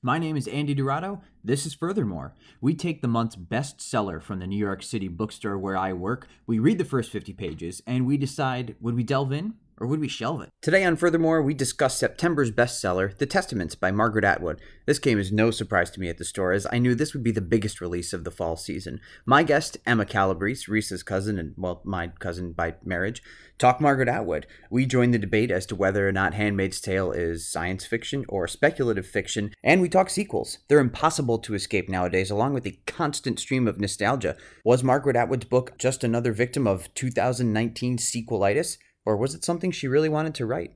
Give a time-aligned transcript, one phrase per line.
[0.00, 1.22] My name is Andy Dorado.
[1.42, 2.32] This is Furthermore.
[2.60, 6.60] We take the month's bestseller from the New York City bookstore where I work, we
[6.60, 10.08] read the first 50 pages, and we decide would we delve in or would we
[10.08, 10.50] shelve it?
[10.60, 14.60] Today on Furthermore, we discuss September's bestseller, The Testaments by Margaret Atwood.
[14.86, 17.22] This came as no surprise to me at the store, as I knew this would
[17.22, 19.00] be the biggest release of the fall season.
[19.24, 23.22] My guest, Emma Calabrese, Reese's cousin, and, well, my cousin by marriage,
[23.58, 24.46] talk Margaret Atwood.
[24.70, 28.48] We join the debate as to whether or not Handmaid's Tale is science fiction or
[28.48, 30.58] speculative fiction, and we talk sequels.
[30.68, 34.36] They're impossible to escape nowadays, along with the constant stream of nostalgia.
[34.64, 38.78] Was Margaret Atwood's book just another victim of 2019 sequelitis?
[39.08, 40.72] Or was it something she really wanted to write?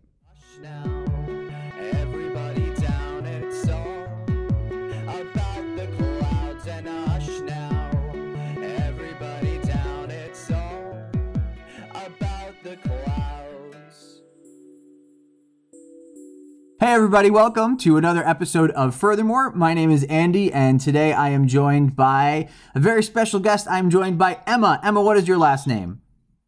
[16.80, 19.52] Hey, everybody, welcome to another episode of Furthermore.
[19.52, 23.66] My name is Andy, and today I am joined by a very special guest.
[23.68, 24.80] I'm joined by Emma.
[24.82, 26.01] Emma, what is your last name?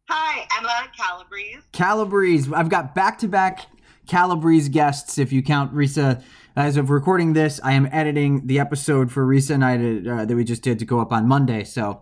[0.09, 1.59] Hi, Emma Calabrese.
[1.71, 2.51] Calabrese.
[2.53, 3.61] I've got back to back
[4.07, 6.21] Calabrese guests, if you count Risa.
[6.55, 10.25] As of recording this, I am editing the episode for Risa and I to, uh,
[10.25, 11.63] that we just did to go up on Monday.
[11.63, 12.01] So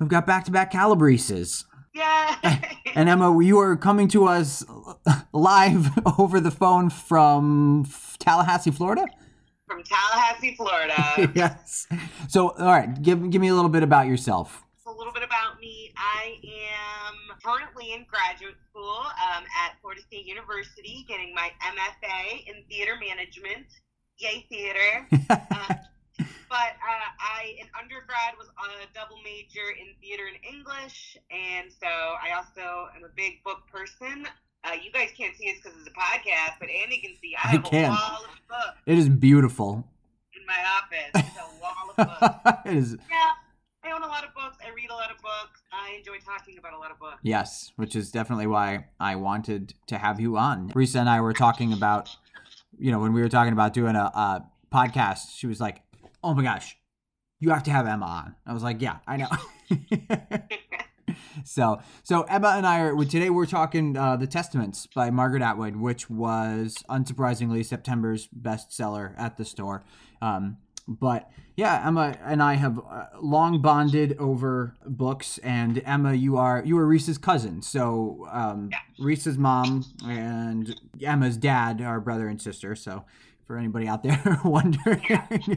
[0.00, 1.64] we've got back to back Calabreses.
[1.94, 2.36] Yeah.
[2.94, 4.64] and Emma, you are coming to us
[5.32, 7.86] live over the phone from
[8.18, 9.06] Tallahassee, Florida?
[9.68, 11.30] From Tallahassee, Florida.
[11.34, 11.86] yes.
[12.28, 14.62] So, all right, give, give me a little bit about yourself.
[14.86, 15.92] a little bit about me.
[15.96, 16.75] I am
[17.50, 23.66] currently in graduate school um, at Florida State University, getting my MFA in theater management.
[24.18, 25.06] Yay, theater!
[25.30, 25.74] uh,
[26.48, 31.86] but uh, I, in undergrad, was a double major in theater and English, and so
[31.86, 34.26] I also am a big book person.
[34.64, 37.36] Uh, you guys can't see us because it's a podcast, but Andy can see.
[37.36, 37.84] I I have can.
[37.84, 39.86] a wall of books It is beautiful.
[40.34, 41.12] in my office.
[41.14, 41.96] It's a wall of
[42.44, 42.60] books.
[42.66, 43.30] it is, Yeah,
[43.84, 44.56] I own a lot of books.
[44.66, 45.60] I read a lot of books.
[45.70, 47.18] I enjoy talking about a lot of books.
[47.22, 50.70] yes, which is definitely why I wanted to have you on.
[50.70, 52.14] Risa and I were talking about,
[52.78, 55.82] you know, when we were talking about doing a, a podcast, she was like,
[56.22, 56.76] oh my gosh,
[57.40, 58.34] you have to have Emma on.
[58.46, 59.28] I was like, yeah, I know.
[61.44, 63.30] so, so Emma and I are today.
[63.30, 69.44] We're talking uh, the Testaments by Margaret Atwood, which was unsurprisingly September's bestseller at the
[69.44, 69.84] store.
[70.20, 70.58] Um,
[70.88, 76.62] but yeah, Emma and I have uh, long bonded over books, and Emma, you are
[76.64, 77.62] you are Reese's cousin.
[77.62, 82.76] So um, Reese's mom and Emma's dad are brother and sister.
[82.76, 83.04] So
[83.46, 85.02] for anybody out there wondering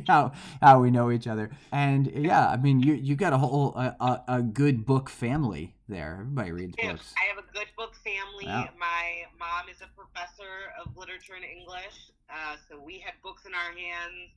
[0.07, 0.31] how
[0.61, 3.95] how we know each other, and yeah, I mean you you got a whole a,
[3.99, 6.19] a, a good book family there.
[6.21, 7.13] Everybody reads I books.
[7.21, 8.45] I have a good book family.
[8.45, 8.69] Yeah.
[8.79, 13.53] My mom is a professor of literature and English, uh, so we had books in
[13.53, 14.31] our hands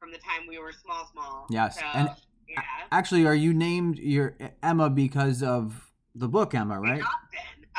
[0.00, 1.46] from the time we were small, small.
[1.50, 2.08] Yes, So, and-
[2.48, 2.62] yeah.
[2.90, 7.00] Actually, are you named your Emma because of the book Emma, right?
[7.02, 7.08] Um,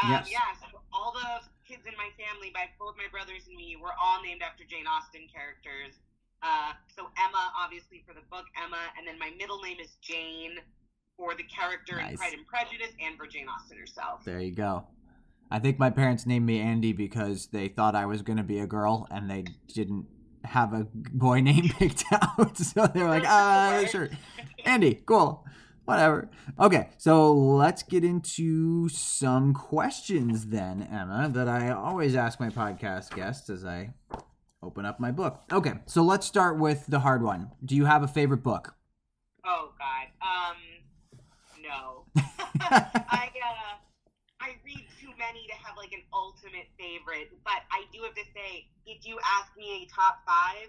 [0.10, 0.32] Yes.
[0.32, 0.40] Yeah.
[0.62, 4.22] So all the kids in my family, by both my brothers and me, were all
[4.24, 6.00] named after Jane Austen characters.
[6.42, 10.58] Uh, so Emma, obviously for the book Emma, and then my middle name is Jane
[11.18, 14.24] for the character in Pride and Prejudice, and for Jane Austen herself.
[14.24, 14.88] There you go.
[15.52, 18.60] I think my parents named me Andy because they thought I was going to be
[18.60, 20.08] a girl and they didn't
[20.44, 22.58] have a boy name picked out.
[22.58, 24.10] So they're like, ah, sure.
[24.66, 25.46] Andy, cool.
[25.86, 26.30] Whatever.
[26.60, 33.14] Okay, so let's get into some questions then, Emma, that I always ask my podcast
[33.16, 33.94] guests as I
[34.64, 35.42] open up my book.
[35.52, 37.52] Okay, so let's start with the hard one.
[37.66, 38.76] Do you have a favorite book?
[39.46, 40.08] Oh God.
[40.22, 40.58] Um,
[41.64, 42.06] no.
[42.62, 43.81] I uh,
[45.22, 49.56] to have like an ultimate favorite, but I do have to say, if you ask
[49.58, 50.68] me a top five,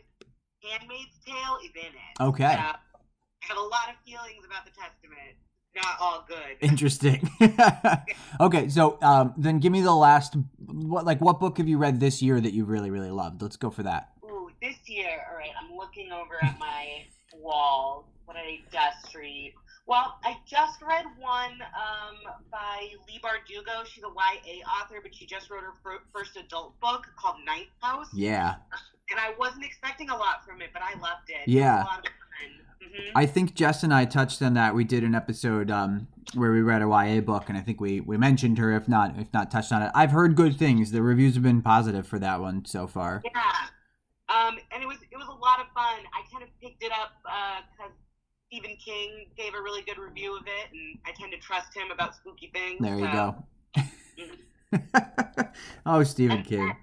[0.63, 2.15] Handmaid's Tale is in it.
[2.21, 2.45] Okay.
[2.45, 5.37] Uh, I have a lot of feelings about the Testament.
[5.75, 6.57] Not all good.
[6.61, 7.29] Interesting.
[8.41, 10.37] okay, so um, then give me the last.
[10.59, 13.41] What like what book have you read this year that you really really loved?
[13.41, 14.11] Let's go for that.
[14.23, 18.07] Ooh, this year, all right, I'm looking over at my wall.
[18.27, 19.55] What did I just read?
[19.93, 23.85] Well, I just read one um, by Leigh Bardugo.
[23.85, 27.69] She's a YA author, but she just wrote her fir- first adult book called Ninth
[27.81, 28.07] House.
[28.15, 28.55] Yeah,
[29.11, 31.47] And I wasn't expecting a lot from it, but I loved it.
[31.47, 31.75] Yeah.
[31.75, 32.91] It was a lot of fun.
[32.91, 34.75] hmm I think Jess and I touched on that.
[34.75, 38.01] We did an episode um, where we read a YA book, and I think we
[38.01, 39.91] we mentioned her, if not if not touched on it.
[39.95, 40.93] I've heard good things.
[40.93, 43.21] The reviews have been positive for that one so far.
[43.27, 43.41] Yeah.
[44.31, 46.01] Um, and it was it was a lot of fun.
[46.15, 47.11] I kind of picked it up
[47.77, 47.93] because
[48.53, 51.91] Stephen King gave a really good review of it, and I tend to trust him
[51.91, 52.81] about spooky things.
[52.81, 53.37] There you so-
[54.75, 55.49] go.
[55.87, 56.77] oh, Stephen King.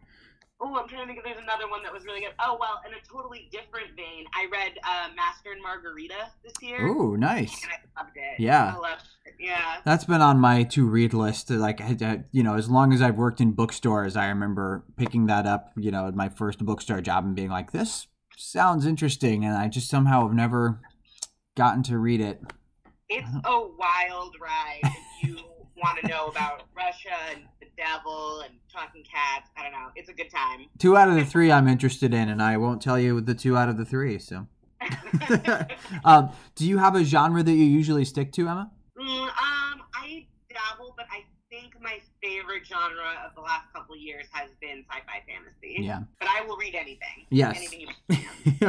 [0.59, 2.31] Oh, I'm trying to think if there's another one that was really good.
[2.39, 6.87] Oh well, in a totally different vein, I read uh, Master and Margarita this year.
[6.87, 7.61] Ooh, nice.
[7.63, 8.41] And I loved it.
[8.41, 8.73] Yeah.
[8.75, 9.35] I loved it.
[9.39, 9.77] Yeah.
[9.85, 11.51] That's been on my to read list.
[11.51, 15.27] Like, I- I- you know, as long as I've worked in bookstores, I remember picking
[15.27, 19.45] that up, you know, at my first bookstore job and being like, this sounds interesting.
[19.45, 20.81] And I just somehow have never
[21.55, 22.41] gotten to read it.
[23.09, 25.37] It's a wild ride if you
[25.77, 29.49] want to know about Russia and the devil and talking cats.
[29.57, 29.87] I don't know.
[29.95, 30.65] It's a good time.
[30.77, 33.57] Two out of the three I'm interested in, and I won't tell you the two
[33.57, 34.19] out of the three.
[34.19, 34.47] So,
[36.05, 38.71] um, do you have a genre that you usually stick to, Emma?
[38.97, 44.01] Mm, um, I dabble, but I think my favorite genre of the last couple of
[44.01, 45.83] years has been sci-fi fantasy.
[45.83, 46.01] Yeah.
[46.19, 47.25] But I will read anything.
[47.31, 47.57] Yes.
[47.57, 48.67] Anything you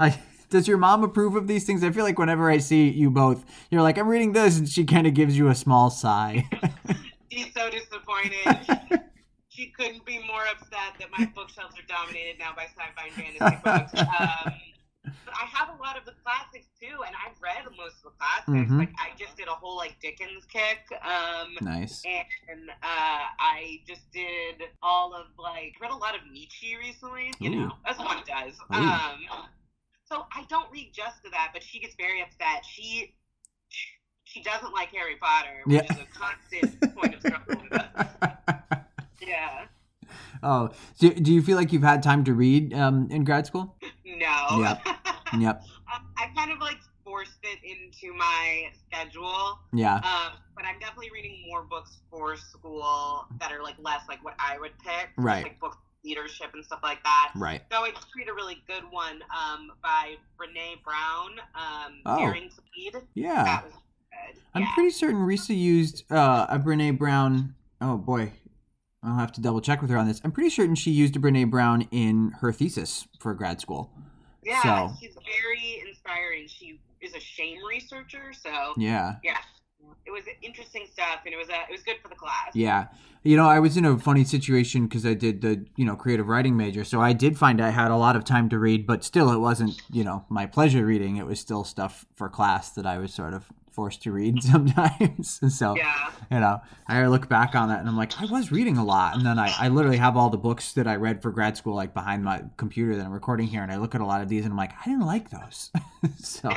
[0.00, 0.18] I,
[0.54, 1.82] does your mom approve of these things?
[1.82, 4.84] I feel like whenever I see you both, you're like, I'm reading this, and she
[4.84, 6.48] kind of gives you a small sigh.
[7.32, 9.02] She's so disappointed.
[9.48, 13.92] she couldn't be more upset that my bookshelves are dominated now by sci-fi fantasy books.
[15.06, 18.12] Um, but I have a lot of the classics too, and I've read most of
[18.12, 18.70] the classics.
[18.70, 18.78] Mhm.
[18.78, 20.80] Like I just did a whole like Dickens kick.
[21.02, 22.02] Um, nice.
[22.06, 27.32] and uh, I just did all of like read a lot of Nietzsche recently.
[27.38, 27.54] You Ooh.
[27.66, 28.54] know, what one does.
[28.70, 29.26] Um,
[30.04, 32.64] so I don't read just to that, but she gets very upset.
[32.64, 33.14] She
[34.24, 35.94] she doesn't like Harry Potter, which Yeah.
[35.96, 38.08] is a constant point of struggle with us.
[39.26, 39.66] Yeah.
[40.42, 40.68] oh,
[40.98, 43.76] do, do you feel like you've had time to read um, in grad school?
[44.04, 44.60] No.
[44.60, 44.86] Yep.
[45.38, 45.64] Yep.
[46.16, 49.58] I kind of like forced it into my schedule.
[49.72, 49.96] Yeah.
[49.96, 54.34] Um, but I'm definitely reading more books for school that are like less like what
[54.38, 55.08] I would pick.
[55.16, 55.42] Right.
[55.44, 57.32] Like books leadership and stuff like that.
[57.36, 57.62] Right.
[57.72, 62.18] So I just read a really good one um, by Brene Brown, um, Oh.
[62.18, 63.02] Daring to Lead.
[63.14, 63.44] Yeah.
[63.44, 64.42] That was good.
[64.54, 64.74] I'm yeah.
[64.74, 67.54] pretty certain Risa used uh, a Brene Brown.
[67.80, 68.32] Oh boy,
[69.02, 70.20] I'll have to double check with her on this.
[70.24, 73.90] I'm pretty certain she used a Brene Brown in her thesis for grad school.
[74.42, 76.46] yeah, so- she's very inspiring.
[76.48, 79.16] She is a shame researcher, so Yeah.
[79.22, 79.38] yeah,
[80.06, 82.50] it was interesting stuff, and it was uh, it was good for the class.
[82.54, 82.86] Yeah.
[83.26, 86.28] You know, I was in a funny situation because I did the, you know, creative
[86.28, 86.84] writing major.
[86.84, 89.38] So I did find I had a lot of time to read, but still it
[89.38, 91.16] wasn't, you know, my pleasure reading.
[91.16, 94.42] It was still stuff for class that I was sort of forced to read
[94.78, 95.40] sometimes.
[95.56, 96.10] So, Yeah.
[96.30, 99.16] you know, I look back on that and I'm like, I was reading a lot.
[99.16, 101.74] And then I, I literally have all the books that I read for grad school,
[101.74, 103.62] like behind my computer that I'm recording here.
[103.62, 105.70] And I look at a lot of these and I'm like, I didn't like those.
[106.18, 106.50] so,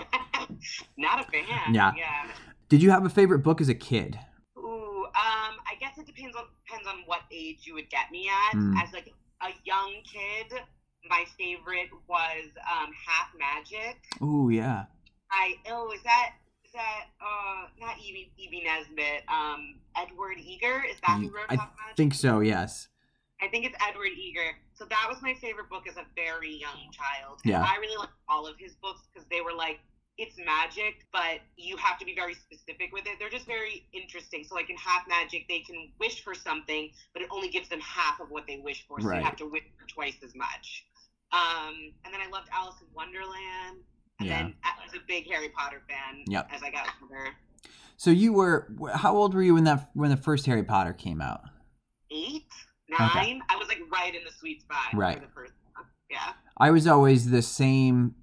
[0.97, 1.73] Not a fan.
[1.73, 1.94] Yeah.
[1.95, 2.27] Yeah.
[2.69, 4.19] Did you have a favorite book as a kid?
[4.57, 8.29] Ooh, um, I guess it depends on depends on what age you would get me
[8.29, 8.57] at.
[8.57, 8.81] Mm.
[8.81, 10.59] As like a young kid,
[11.09, 13.97] my favorite was um, Half Magic.
[14.21, 14.85] Oh, yeah.
[15.31, 16.31] I oh, is that
[16.65, 20.83] is that uh not Evie Evie Nesbit, um Edward Eager?
[20.89, 21.91] Is that who wrote I Half Magic?
[21.91, 22.87] I think so, yes.
[23.41, 24.55] I think it's Edward Eager.
[24.73, 27.39] So that was my favorite book as a very young child.
[27.43, 27.61] Yeah.
[27.61, 29.79] I really liked all of his books because they were like,
[30.17, 33.13] it's magic, but you have to be very specific with it.
[33.19, 34.43] They're just very interesting.
[34.43, 37.79] So like in Half Magic, they can wish for something, but it only gives them
[37.81, 38.99] half of what they wish for.
[38.99, 39.19] So Right.
[39.19, 40.85] you have to wish for twice as much.
[41.31, 43.83] Um, and then I loved Alice in Wonderland.
[44.19, 44.37] And Yeah.
[44.43, 46.49] then I was a big Harry Potter fan Yep.
[46.51, 47.35] as I got older.
[47.97, 51.21] So you were, how old were you when that, when the first Harry Potter came
[51.21, 51.41] out?
[52.09, 52.47] Eight,
[52.89, 53.41] nine.
[53.49, 55.19] I was like right in the sweet spot Right.
[55.19, 55.53] for the first.
[56.09, 56.33] Yeah.
[56.57, 58.15] I was always the same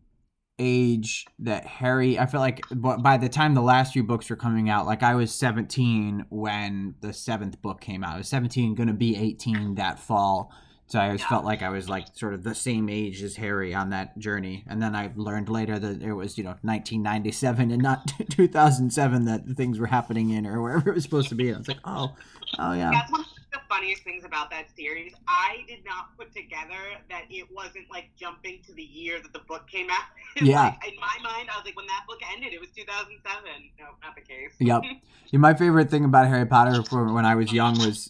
[0.58, 2.18] age that Harry.
[2.18, 5.14] I feel like by the time the last few books were coming out, like I
[5.14, 8.14] was 17 when the seventh book came out.
[8.14, 10.52] I was 17, going to be 18 that fall.
[10.86, 11.28] So I always Yeah.
[11.28, 14.64] felt like I was like sort of the same age as Harry on that journey.
[14.66, 19.46] And then I learned later that it was, you know, 1997 and not 2007 that
[19.56, 21.48] things were happening in or wherever it was supposed to be.
[21.48, 22.14] And I was like, oh,
[22.58, 22.90] oh yeah.
[22.92, 25.14] That's one of the funniest things about that series.
[25.28, 29.38] I did not put together that it wasn't like jumping to the year that the
[29.48, 30.04] book came out.
[30.42, 30.62] Yeah.
[30.64, 33.44] like, in my mind, I was like, when that book ended, it was 2007.
[33.78, 34.50] No, not the case.
[34.58, 34.82] Yep.
[35.30, 38.08] Yeah, my favorite thing about Harry Potter for when I was young was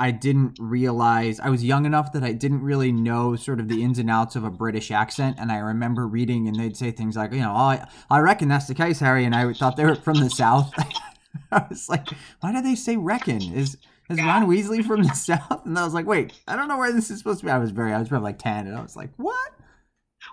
[0.00, 3.84] I didn't realize I was young enough that I didn't really know sort of the
[3.84, 5.36] ins and outs of a British accent.
[5.38, 8.48] And I remember reading, and they'd say things like, you know, oh, I, I reckon
[8.48, 9.24] that's the case, Harry.
[9.24, 10.72] And I thought they were from the South.
[11.52, 12.08] I was like,
[12.40, 13.42] why do they say reckon?
[13.52, 13.76] Is
[14.10, 14.26] is Yeah.
[14.26, 15.64] Ron Weasley from the South?
[15.64, 17.50] And I was like, wait, I don't know where this is supposed to be.
[17.52, 19.52] I was very, I was probably like 10, and I was like, what?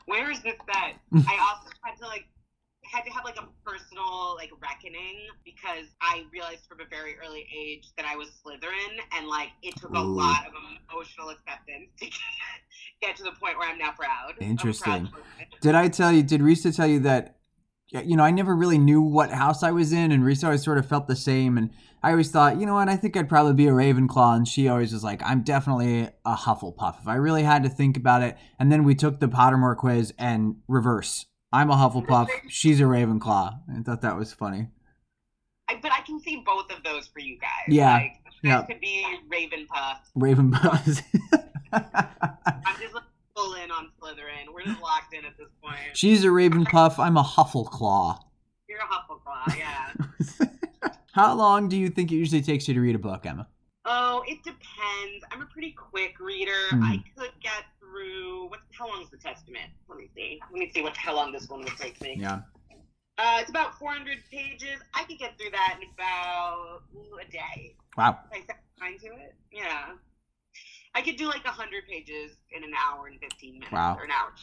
[0.06, 1.00] Where is this set?
[1.14, 2.26] I also had to like
[2.84, 7.46] had to have like a personal like reckoning because I realized from a very early
[7.54, 10.54] age that I was Slytherin and like it took a lot of
[10.90, 12.06] emotional acceptance to
[13.02, 14.30] get to the point where I'm now proud.
[14.30, 15.10] I'm proud Interesting.
[15.62, 17.37] Did I tell you, did Risa tell you that
[17.90, 20.78] you know, I never really knew what house I was in, and Risa always sort
[20.78, 21.58] of felt the same.
[21.58, 21.72] And
[22.04, 24.36] I always thought, you know what, I think I'd probably be a Ravenclaw.
[24.36, 27.00] And she always was like, I'm definitely a Hufflepuff.
[27.02, 28.38] If I really had to think about it.
[28.60, 31.26] And then we took the Pottermore quiz and reverse.
[31.54, 32.28] I'm a Hufflepuff.
[32.50, 33.60] She's a Ravenclaw.
[33.80, 34.68] I thought that was funny.
[35.70, 37.50] I, but I can see both of those for you guys.
[37.68, 37.94] Yeah.
[37.94, 38.14] Like,
[38.44, 38.64] Yeah.
[38.64, 39.98] could be Ravenpuff.
[40.18, 41.04] Ravenpuffs.
[41.74, 42.94] I'm just
[43.48, 44.54] full in on Slytherin.
[44.54, 45.78] We're just locked in at this point.
[45.94, 47.00] She's a Ravenpuff.
[47.00, 48.20] I'm a Huffleclaw.
[48.68, 50.90] You're a Huffleclaw, yeah.
[51.14, 53.48] How long do you think it usually takes you to read a book, Emma?
[53.90, 55.24] oh, it depends.
[55.32, 56.52] I'm a pretty quick reader.
[56.72, 56.84] Hmm.
[56.84, 58.50] I could get through.
[58.50, 58.60] What?
[58.72, 59.72] How long is the Testament?
[59.88, 60.40] Let me see.
[60.52, 62.18] Let me see what how long this one would take me.
[62.20, 62.42] Yeah.
[63.18, 64.80] Uh, it's about 400 pages.
[64.94, 66.82] I could get through that in about
[67.26, 67.76] a day.
[67.98, 68.20] Wow.
[68.32, 69.34] If I set mind to it.
[69.52, 69.94] Yeah.
[70.96, 73.72] I could do like 100 pages in an hour and 15 minutes.
[73.72, 73.96] Wow.
[73.98, 74.34] Or an hour.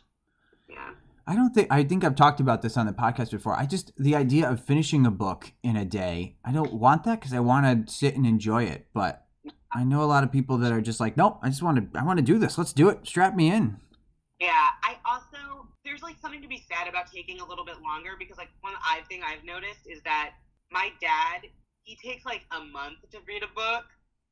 [0.68, 0.90] Yeah.
[1.26, 3.56] I don't think I think I've talked about this on the podcast before.
[3.56, 6.36] I just the idea of finishing a book in a day.
[6.44, 8.88] I don't want that because I want to sit and enjoy it.
[8.92, 9.24] But
[9.72, 11.38] I know a lot of people that are just like, nope.
[11.42, 11.98] I just want to.
[11.98, 12.58] I want to do this.
[12.58, 13.06] Let's do it.
[13.06, 13.78] Strap me in.
[14.38, 18.10] Yeah, I also there's like something to be said about taking a little bit longer
[18.18, 20.32] because like one I thing I've noticed is that
[20.70, 21.48] my dad
[21.84, 23.84] he takes like a month to read a book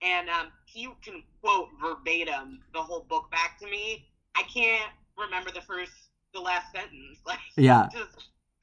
[0.02, 4.06] and um, he can quote verbatim the whole book back to me.
[4.34, 5.92] I can't remember the first
[6.34, 7.88] the last sentence like Yeah.
[7.92, 8.10] just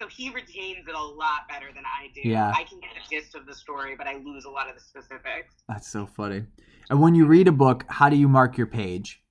[0.01, 2.21] so he retains it a lot better than I do.
[2.27, 2.53] Yeah.
[2.55, 4.81] I can get the gist of the story, but I lose a lot of the
[4.81, 5.55] specifics.
[5.67, 6.43] That's so funny.
[6.89, 9.21] And when you read a book, how do you mark your page?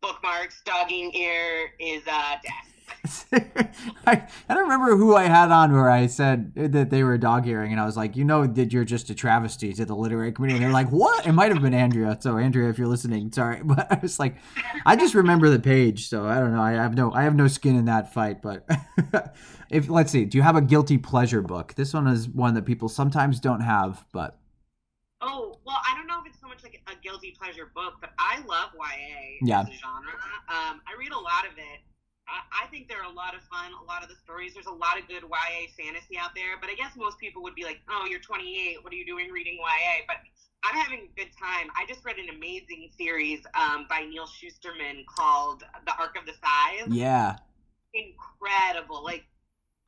[0.00, 2.71] Bookmarks, dogging ear is uh death.
[3.32, 7.46] I, I don't remember who I had on where I said that they were dog
[7.46, 10.32] earing, and I was like, you know, that you're just a travesty to the literary
[10.32, 10.56] community.
[10.64, 11.26] And they're like, what?
[11.26, 12.16] It might have been Andrea.
[12.20, 14.36] So Andrea, if you're listening, sorry, but I was like,
[14.86, 16.62] I just remember the page, so I don't know.
[16.62, 18.42] I have no, I have no skin in that fight.
[18.42, 18.68] But
[19.70, 21.74] if let's see, do you have a guilty pleasure book?
[21.74, 24.38] This one is one that people sometimes don't have, but
[25.24, 28.10] Oh, well, I don't know if it's so much like a guilty pleasure book, but
[28.18, 29.60] I love YA Yeah.
[29.60, 30.10] as a genre.
[30.48, 31.80] Um, I read a lot of it.
[32.28, 34.54] I, I think they're a lot of fun, a lot of the stories.
[34.54, 37.54] There's a lot of good YA fantasy out there, but I guess most people would
[37.54, 38.82] be like, oh, you're 28.
[38.82, 40.04] What are you doing reading YA?
[40.06, 40.16] But
[40.64, 41.68] I'm having a good time.
[41.76, 46.32] I just read an amazing series um, by Neal Shusterman called The Arc of the
[46.32, 46.92] Scythe.
[46.92, 47.36] yeah,
[47.94, 49.02] Incredible.
[49.04, 49.24] Like,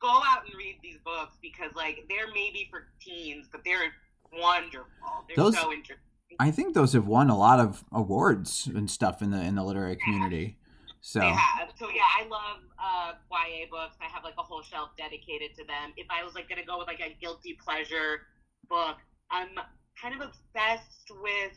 [0.01, 3.93] go out and read these books because, like, they're maybe for teens, but they're
[4.37, 4.85] wonderful.
[5.27, 5.99] They're Those- so interesting.
[6.37, 9.63] I think those have won a lot of awards and stuff in the in the
[9.63, 10.57] literary community.
[11.05, 11.69] So They have.
[11.77, 13.95] So yeah, I love uh, YA books.
[14.01, 15.93] I have like a whole shelf dedicated to them.
[15.97, 18.25] If I was like gonna go with like a guilty pleasure
[18.67, 18.97] book,
[19.29, 19.49] I'm
[20.01, 21.51] kind of obsessed with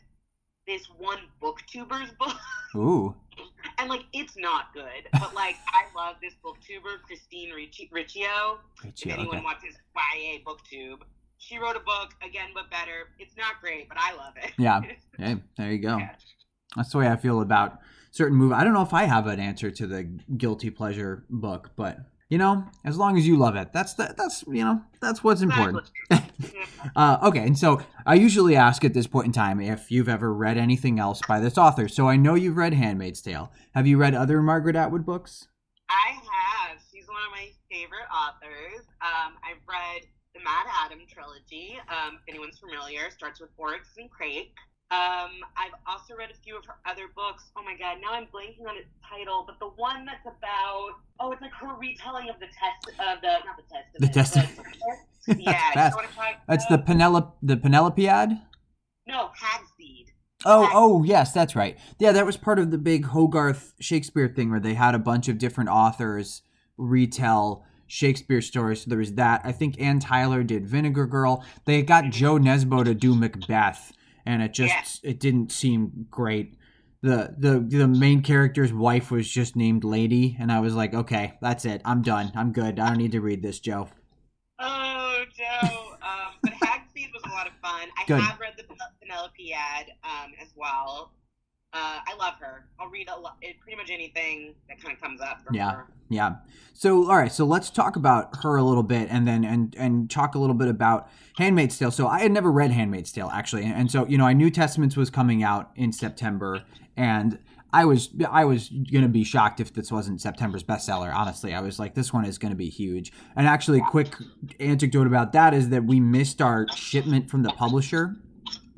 [0.67, 2.37] this one booktuber's book.
[2.77, 3.15] ooh,
[3.79, 8.59] and like it's not good, but like I love this booktuber, Christine Ricci- Riccio.
[8.85, 9.45] If anyone okay.
[9.45, 11.01] watches YA booktube,
[11.39, 13.09] she wrote a book again, but better.
[13.19, 14.53] It's not great, but I love it.
[14.59, 14.83] Yeah.
[15.17, 15.97] Hey, there you go.
[15.97, 16.15] Yeah.
[16.77, 18.57] That's the way I feel about certain movies.
[18.59, 20.05] I don't know if I have an answer to the
[20.37, 21.99] guilty pleasure book, but
[22.29, 25.43] you know, as long as you love it, that's the, that's you know that's what's
[25.43, 25.91] important.
[26.95, 30.33] Uh, okay, and so I usually ask at this point in time if you've ever
[30.33, 31.89] read anything else by this author.
[31.89, 33.51] So I know you've read *Handmaid's Tale*.
[33.75, 35.49] Have you read other Margaret Atwood books?
[35.91, 36.79] I have.
[36.93, 38.87] She's one of my favorite authors.
[39.03, 41.79] Um, I've read the Mad Adam trilogy.
[41.89, 44.55] Um, if anyone's familiar, starts with Oryx and Crake.
[44.91, 47.45] Um, I've also read a few of her other books.
[47.57, 51.31] Oh my god, now I'm blanking on its title, but the one that's about oh,
[51.33, 54.49] it's like her retelling of the test of the not the test The Testament.
[55.29, 56.79] yeah, you That's- know what I'm talking That's the?
[56.79, 58.41] Penelope the Penelopiad.
[59.07, 60.07] no Hagseed.
[60.47, 61.77] Oh, oh, yes, that's right.
[61.99, 65.29] Yeah, that was part of the big Hogarth Shakespeare thing where they had a bunch
[65.29, 66.43] of different authors
[66.77, 68.83] retell Shakespeare stories.
[68.83, 69.41] So there was that.
[69.45, 71.45] I think Anne Tyler did Vinegar Girl.
[71.65, 73.93] They got Jo Nesbo to do Macbeth,
[74.29, 76.55] and it just it didn't seem great.
[77.01, 81.39] The, the the main character's wife was just named Lady, and I was like, okay,
[81.41, 81.81] that's it.
[81.85, 82.31] I'm done.
[82.37, 82.79] I'm good.
[82.79, 83.89] I don't need to read this, Jo.
[84.59, 85.69] Oh, Jo.
[86.03, 87.89] um, but Hagseed was a lot of fun.
[87.97, 88.21] I Good.
[88.21, 91.13] have read the Penelopiad um, as well.
[91.75, 92.67] Uh, I love her.
[92.81, 95.73] I'll read a lot, pretty much anything that kind of comes up from Yeah.
[95.73, 95.87] her.
[96.09, 96.37] Yeah.
[96.73, 100.09] So all right, so let's talk about her a little bit and then and and
[100.09, 101.91] talk a little bit about Handmaid's Tale.
[101.91, 103.65] So I had never read Handmaid's Tale actually.
[103.65, 106.63] And so, you know, I knew Testaments was coming out in September
[106.97, 107.39] and
[107.75, 111.15] I was I was going to be shocked if this wasn't September's bestseller.
[111.15, 113.13] Honestly, I was like this one is going to be huge.
[113.37, 114.15] And actually quick
[114.59, 118.17] anecdote about that is that we missed our shipment from the publisher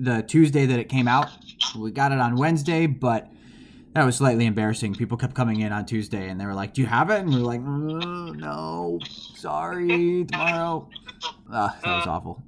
[0.00, 1.28] the Tuesday that it came out.
[1.78, 3.30] We got it on Wednesday, but
[3.94, 4.94] that was slightly embarrassing.
[4.94, 7.28] People kept coming in on Tuesday and they were like, "Do you have it?" And
[7.30, 8.98] we were like, "Uh, "No,
[9.34, 10.88] sorry, tomorrow."
[11.52, 12.42] Uh, that was Uh, awful.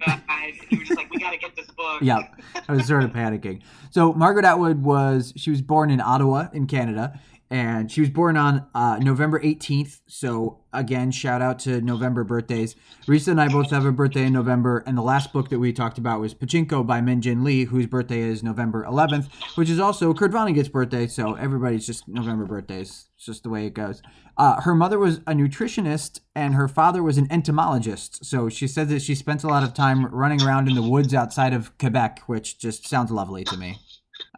[0.71, 1.99] You were just like, we gotta get this book.
[2.03, 2.21] yeah,
[2.69, 3.61] I was sort of panicking.
[3.91, 7.21] So Margaret Atwood was she was born in Ottawa in Canada,
[7.53, 10.01] and she was born on uh, November 18th.
[10.07, 12.75] So again, shout out to November birthdays.
[13.07, 15.71] Risa and I both have a birthday in November, and the last book that we
[15.71, 19.79] talked about was Pachinko by Min Jin Lee, whose birthday is November 11th, which is
[19.79, 21.07] also Kurt Vonnegut's birthday.
[21.07, 23.11] So everybody's just November birthdays.
[23.17, 24.01] It's just the way it goes.
[24.39, 28.25] Uh, her mother was a nutritionist, and her father was an entomologist.
[28.25, 31.13] So she said that she spent a lot of time running around in the woods
[31.13, 33.77] outside of Quebec, which just sounds lovely to me.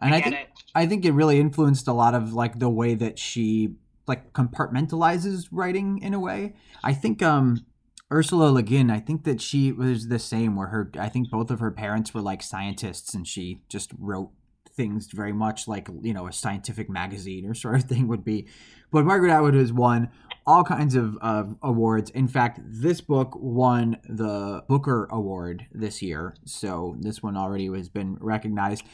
[0.00, 0.48] And I, I think it.
[0.74, 3.74] I think it really influenced a lot of like the way that she
[4.06, 6.54] like compartmentalizes writing in a way.
[6.82, 7.64] I think um
[8.12, 11.50] Ursula Le Guin, I think that she was the same where her I think both
[11.50, 14.30] of her parents were like scientists and she just wrote
[14.76, 18.46] things very much like, you know, a scientific magazine or sort of thing would be.
[18.90, 20.10] But Margaret Atwood has won
[20.46, 22.10] all kinds of uh, awards.
[22.10, 26.36] In fact, this book won the Booker Award this year.
[26.44, 28.84] So this one already has been recognized.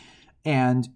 [0.44, 0.88] And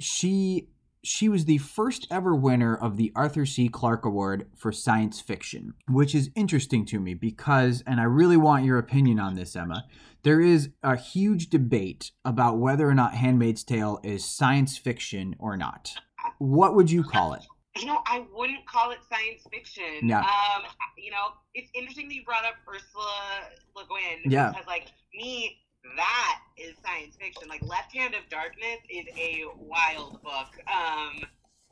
[0.00, 0.68] she
[1.06, 3.68] she was the first ever winner of the Arthur C.
[3.68, 8.64] Clarke Award for science fiction, which is interesting to me because, and I really want
[8.64, 9.84] your opinion on this, Emma.
[10.24, 15.56] There is a huge debate about whether or not Handmaid's Tale is science fiction or
[15.56, 15.94] not.
[16.38, 17.44] What would you call it?
[17.78, 20.08] You know, I wouldn't call it science fiction.
[20.08, 20.20] Yeah.
[20.20, 20.62] Um,
[20.98, 23.12] you know, it's interesting that you brought up Ursula
[23.76, 24.32] Le Guin.
[24.32, 24.48] Yeah.
[24.48, 25.58] Because, like, me,
[25.96, 27.48] that is science fiction.
[27.48, 30.48] Like, Left Hand of Darkness is a wild book.
[30.66, 31.22] Um,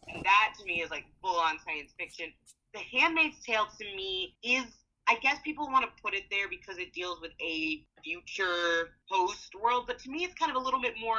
[0.09, 2.33] and that to me is like full on science fiction.
[2.75, 4.64] The Handmaid's Tale to me is,
[5.09, 9.54] I guess people want to put it there because it deals with a future post
[9.61, 11.16] world, but to me it's kind of a little bit more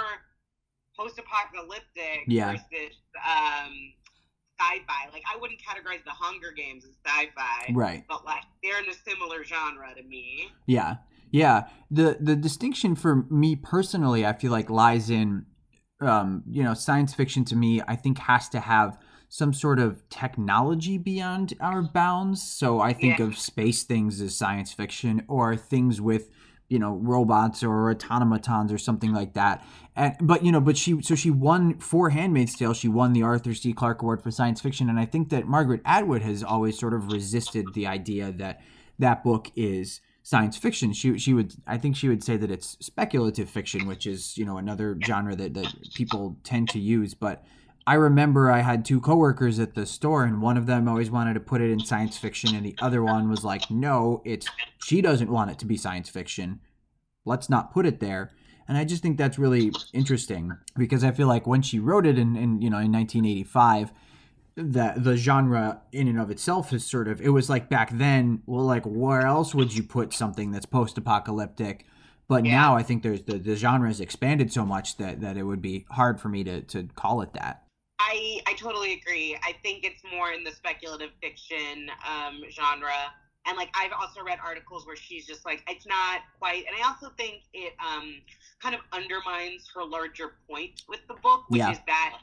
[0.97, 2.51] post apocalyptic Yeah.
[2.51, 3.93] versus um,
[4.59, 5.09] sci fi.
[5.11, 8.05] Like, I wouldn't categorize the Hunger Games as sci fi, Right.
[8.07, 10.49] but like they're in a similar genre to me.
[10.67, 10.95] Yeah.
[11.31, 11.63] Yeah.
[11.91, 15.45] The the distinction for me personally, I feel like lies in
[16.01, 18.97] um, you know, science fiction to me, I think has to have
[19.29, 22.43] some sort of technology beyond our bounds.
[22.43, 23.25] So I think Yeah.
[23.25, 26.29] of space things as science fiction or things with
[26.67, 29.63] you know robots or automatons or something like that
[29.95, 33.21] and but you know but she so she won for handmaid's tale she won the
[33.21, 36.75] arthur c clarke award for science fiction and i think that margaret atwood has always
[36.79, 38.61] sort of resisted the idea that
[38.97, 42.77] that book is science fiction she she would i think she would say that it's
[42.81, 47.45] speculative fiction which is you know another genre that that people tend to use but
[47.87, 51.35] I remember I had two coworkers at the store, and one of them always wanted
[51.35, 54.47] to put it in science fiction, and the other one was like, "No, it's
[54.79, 56.61] she doesn't want it to be science fiction.
[57.25, 58.31] Let's not put it there."
[58.67, 62.17] And I just think that's really interesting because I feel like when she wrote it
[62.17, 63.91] in, in you know in 1985,
[64.57, 68.41] that the genre in and of itself is sort of it was like back then.
[68.45, 71.85] Well, like where else would you put something that's post-apocalyptic?
[72.27, 72.53] But Yeah.
[72.53, 75.61] now I think there's the, the genre has expanded so much that, that it would
[75.61, 77.63] be hard for me to, to call it that.
[77.99, 79.37] I I totally agree.
[79.43, 82.91] I think it's more in the speculative fiction um, genre,
[83.45, 86.87] and like I've also read articles where she's just like it's not quite, and I
[86.87, 88.15] also think it um,
[88.61, 91.71] kind of undermines her larger point with the book, which Yeah.
[91.71, 92.19] is that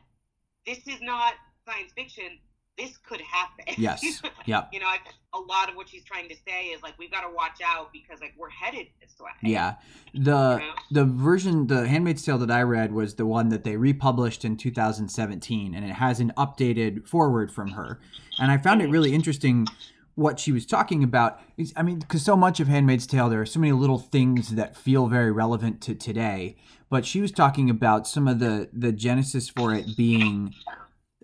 [0.66, 1.35] this is not
[1.68, 2.38] science fiction.
[2.79, 3.48] This could happen.
[3.79, 4.03] Yes.
[4.46, 4.70] Yep.
[4.72, 4.98] you know, I,
[5.35, 7.92] a lot of what she's trying to say is like we've got to watch out
[7.92, 9.31] because like we're headed this way.
[9.42, 9.75] Yeah.
[10.14, 10.25] The You
[10.66, 10.72] know?
[10.90, 14.57] the version the Handmaid's Tale that I read was the one that they republished in
[14.57, 18.01] 2017 and it has an updated forward from her.
[18.38, 19.66] And I found it really interesting
[20.14, 21.40] what she was talking about.
[21.57, 24.55] Is- I mean, because so much of Handmaid's Tale, there are so many little things
[24.57, 26.57] that feel very relevant to today.
[26.90, 30.55] But she was talking about some of the the genesis for it being.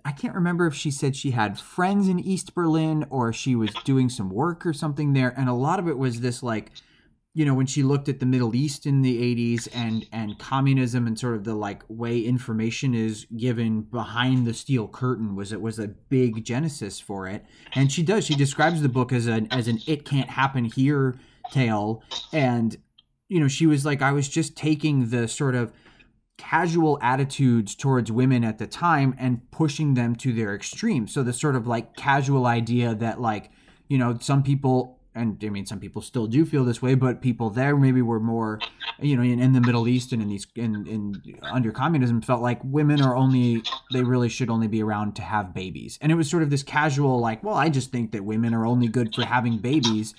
[0.05, 3.71] I can't remember if she said she had friends in East Berlin or she was
[3.85, 6.71] doing some work or something there, and a lot of it was this like
[7.35, 11.07] you know when she looked at the middle east in the 80s and and communism
[11.07, 15.61] and sort of the like way information is given behind the steel curtain was it
[15.61, 17.45] was a big genesis for it.
[17.75, 21.19] And she does she describes the book as an as an it can't happen here
[21.53, 22.03] tale.
[22.33, 22.77] And
[23.29, 25.73] you know she was like i was just taking the sort of
[26.39, 31.33] casual attitudes towards women at the time and pushing them to their extreme so the
[31.33, 33.51] sort of like casual idea that like
[33.89, 37.21] you know some people and I mean some people still do feel this way, but
[37.21, 38.63] people there maybe were more,
[39.01, 42.41] you know, in, in the Middle East and in these in, in under communism felt
[42.41, 46.15] like women are only they really should only be around to have babies, and it
[46.15, 49.13] was sort of this casual like, well, I just think that women are only good
[49.13, 50.15] for having babies.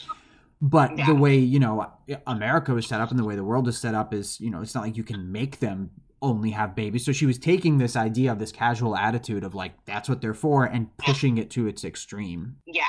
[0.61, 1.05] But Yeah.
[1.05, 1.89] the way you know
[2.27, 4.61] America was set up and the way the world is set up is, you know,
[4.61, 7.05] it's not like you can make them only have babies.
[7.05, 10.33] So she was taking this idea of this casual attitude of like that's what they're
[10.33, 12.57] for and pushing it to its extreme.
[12.65, 12.83] Yeah,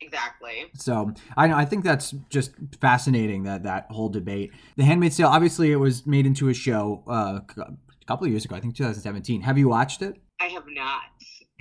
[0.00, 0.66] exactly.
[0.74, 4.52] So I I think that's just fascinating that that whole debate.
[4.76, 8.44] The Handmaid's Tale, obviously, it was made into a show uh, a couple of years
[8.44, 8.56] ago.
[8.56, 9.42] I think 2017.
[9.42, 10.16] Have you watched it?
[10.40, 11.02] I have not.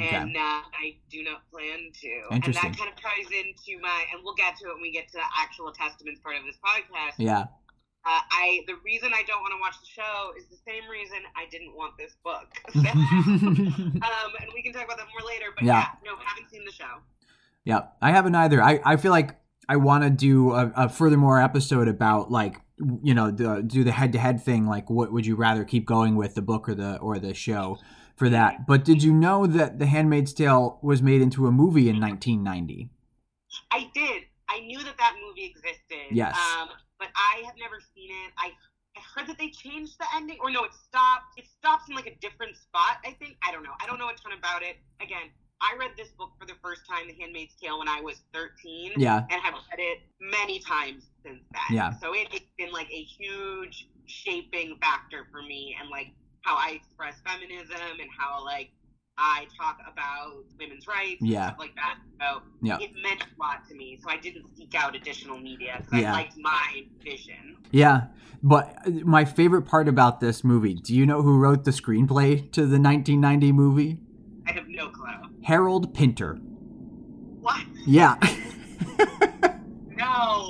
[0.02, 0.16] Okay.
[0.16, 2.22] And uh, I do not plan to.
[2.32, 2.72] And Interesting.
[2.72, 5.14] that kind of ties into my, and we'll get to it when we get to
[5.14, 7.14] the actual testaments part of this podcast.
[7.18, 7.46] Yeah.
[8.06, 11.18] Uh, I the reason I don't want to watch the show is the same reason
[11.36, 12.48] I didn't want this book.
[12.76, 15.46] um, and we can talk about that more later.
[15.56, 15.80] But Yeah.
[15.80, 17.00] yeah, no, haven't seen the show.
[17.64, 18.62] Yeah, I haven't either.
[18.62, 19.38] I, I feel like
[19.70, 22.60] I want to do a, a furthermore episode about like
[23.02, 24.68] you know the, do the head to head thing.
[24.68, 27.78] Like, what would you rather keep going with the book or the or the show
[28.18, 28.68] for that?
[28.68, 32.90] But did you know that The Handmaid's Tale was made into a movie in 1990?
[33.72, 34.24] I did.
[34.50, 36.12] I knew that that movie existed.
[36.12, 36.38] Yes.
[36.38, 36.70] Um,
[37.04, 38.32] but I have never seen it.
[38.40, 38.56] I,
[38.96, 41.36] I heard that they changed the ending, or no, it stopped.
[41.36, 43.04] It stops in like a different spot.
[43.04, 43.36] I think.
[43.44, 43.76] I don't know.
[43.84, 44.80] I don't know a ton about it.
[45.04, 45.28] Again,
[45.60, 48.94] I read this book for the first time, The Handmaid's Tale, when I was 13.
[48.96, 49.28] Yeah.
[49.30, 51.76] And have read it many times since then.
[51.76, 51.92] Yeah.
[52.00, 56.80] So it, it's been like a huge shaping factor for me, and like how I
[56.80, 58.72] express feminism and how like
[59.18, 61.48] I talk about women's rights Yeah.
[61.48, 62.00] stuff like that.
[62.20, 62.78] So Yeah.
[62.80, 64.00] it meant a lot to me.
[64.02, 66.12] So I didn't seek out additional media because Yeah.
[66.12, 67.58] I liked my vision.
[67.72, 68.08] Yeah,
[68.42, 70.74] but uh, my favorite part about this movie.
[70.76, 74.00] Do you know who wrote the screenplay to the 1990 movie?
[74.48, 75.06] I have no clue.
[75.44, 76.36] Harold Pinter.
[77.42, 77.64] What?
[77.86, 78.16] Yeah.
[79.96, 80.50] No.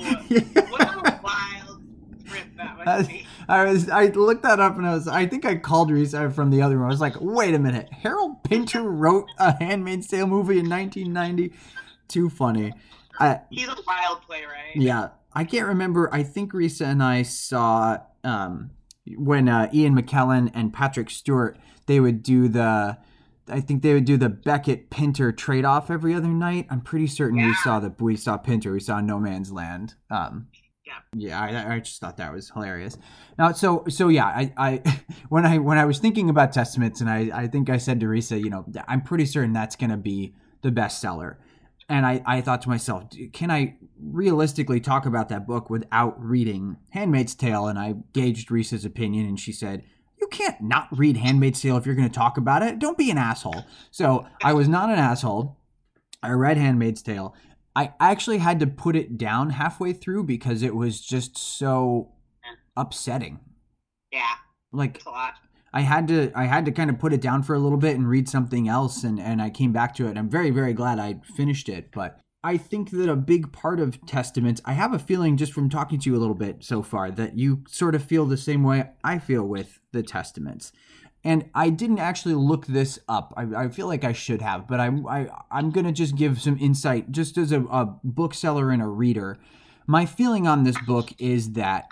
[0.70, 1.63] what a wild
[2.56, 3.10] that I, must.
[3.48, 6.50] I was I looked that up and I was I think I called Risa from
[6.50, 6.86] the other room.
[6.86, 11.52] I was like, wait a minute, Harold Pinter wrote a Handmaid's Tale movie in 1990.
[12.08, 12.72] Too funny.
[13.18, 14.74] I, He's a wild playwright.
[14.76, 16.12] yeah, I can't remember.
[16.12, 18.70] I think Risa and I saw um,
[19.16, 22.98] when uh, Ian McKellen and Patrick Stewart they would do the.
[23.46, 26.66] I think they would do the Beckett Pinter trade off every other night.
[26.70, 28.72] I'm pretty certain we saw the we saw Pinter.
[28.72, 29.94] We saw No Man's Land.
[30.10, 30.46] Um,
[30.86, 30.92] Yeah.
[31.16, 32.98] yeah, I, I just thought that was hilarious.
[33.38, 37.08] Now, so so yeah, I, I when I when I was thinking about Testaments, and
[37.08, 39.96] I I think I said to Risa, you know, I'm pretty certain that's going to
[39.96, 41.36] be the bestseller.
[41.88, 46.78] And I, I thought to myself, can I realistically talk about that book without reading
[46.90, 47.66] Handmaid's Tale?
[47.66, 49.84] And I gauged Risa's opinion, and she said,
[50.18, 52.78] You can't not read Handmaid's Tale if you're going to talk about it.
[52.78, 53.64] Don't be an asshole.
[53.90, 55.58] So I was not an asshole.
[56.22, 57.34] I read Handmaid's Tale.
[57.76, 62.12] I actually had to put it down halfway through because it was just so
[62.76, 63.40] upsetting.
[64.12, 64.34] Yeah,
[64.72, 65.34] Like a lot.
[65.72, 67.96] I had to I had to kind of put it down for a little bit
[67.96, 70.16] and read something else and and I came back to it.
[70.16, 74.04] I'm very very glad I finished it, but I think that a big part of
[74.06, 77.10] Testaments, I have a feeling just from talking to you a little bit so far
[77.10, 80.70] that you sort of feel the same way I feel with the Testaments.
[81.24, 83.32] And I didn't actually look this up.
[83.36, 86.58] I, I feel like I should have, but I'm I, I'm gonna just give some
[86.60, 89.38] insight, just as a, a bookseller and a reader.
[89.86, 91.86] My feeling on this book is that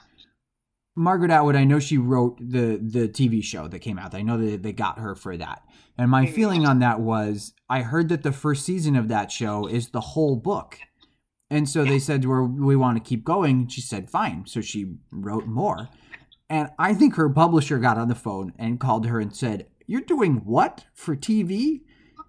[0.95, 4.15] Margaret Atwood, I know she wrote the the TV show that came out.
[4.15, 5.63] I know that they got her for that.
[5.97, 6.35] And my mm-hmm.
[6.35, 10.01] feeling on that was I heard that the first season of that show is the
[10.01, 10.79] whole book.
[11.53, 13.69] And so they said her, we want to keep going.
[13.69, 14.47] She said, fine.
[14.47, 15.91] So she wrote more.
[16.53, 20.03] And I think her publisher got on the phone and called her and said, You're
[20.03, 21.81] doing what for TV?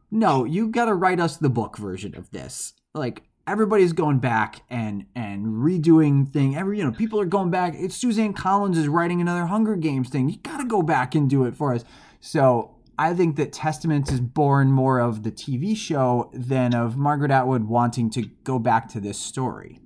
[0.09, 2.71] No, you got to write us the book version of this.
[2.93, 7.73] Like, everybody's going back and and redoing thing every you know people are going back
[7.75, 11.29] it's suzanne collins is writing another hunger games thing you got to go back and
[11.29, 11.83] do it for us
[12.21, 17.31] so i think that testaments is born more of the tv show than of margaret
[17.31, 19.81] atwood wanting to go back to this story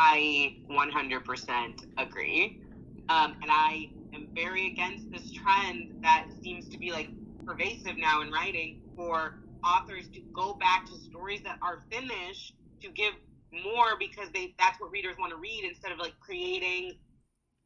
[0.00, 2.60] I 100% agree.
[3.08, 7.08] Um, and I am very against this trend that seems to be like
[7.46, 12.90] pervasive now in writing for authors to go back to stories that are finished to
[12.90, 13.14] give
[13.52, 16.92] more because they that's what readers want to read instead of like creating,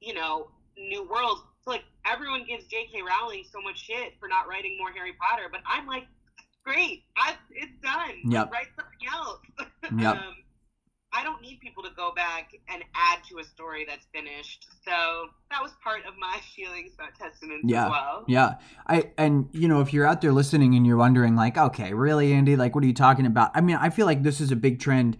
[0.01, 1.43] you know, new worlds.
[1.65, 3.03] So like everyone gives J.K.
[3.03, 6.07] Rowling so much shit for not writing more Harry Potter, but I'm like,
[6.65, 8.31] great, I, it's done.
[8.31, 8.51] Yep.
[8.53, 9.41] Write something else.
[9.99, 10.17] Yep.
[10.17, 10.35] um,
[11.15, 14.67] I don't need people to go back and add to a story that's finished.
[14.85, 17.85] So that was part of my feelings about Testaments Yeah.
[17.85, 18.25] as well.
[18.29, 18.55] Yeah.
[18.87, 22.33] I and you know, if you're out there listening and you're wondering like, okay, really
[22.33, 23.51] Andy, like what are you talking about?
[23.55, 25.19] I mean, I feel like this is a big trend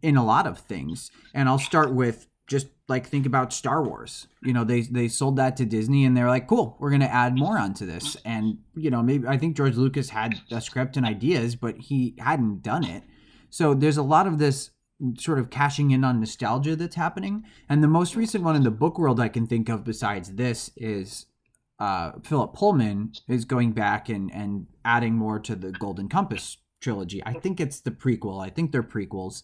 [0.00, 1.10] in a lot of things.
[1.34, 4.26] And I'll start with just like think about Star Wars.
[4.42, 7.12] You know, they they sold that to Disney and they're like, "Cool, we're going to
[7.12, 10.96] add more onto this." And you know, maybe I think George Lucas had a script
[10.96, 13.04] and ideas, but he hadn't done it.
[13.50, 14.70] So there's a lot of this
[15.18, 17.44] sort of cashing in on nostalgia that's happening.
[17.68, 20.70] And the most recent one in the book world I can think of besides this
[20.76, 21.26] is
[21.78, 27.22] uh, Philip Pullman is going back and and adding more to the Golden Compass trilogy.
[27.24, 28.44] I think it's the prequel.
[28.44, 29.42] I think they're prequels.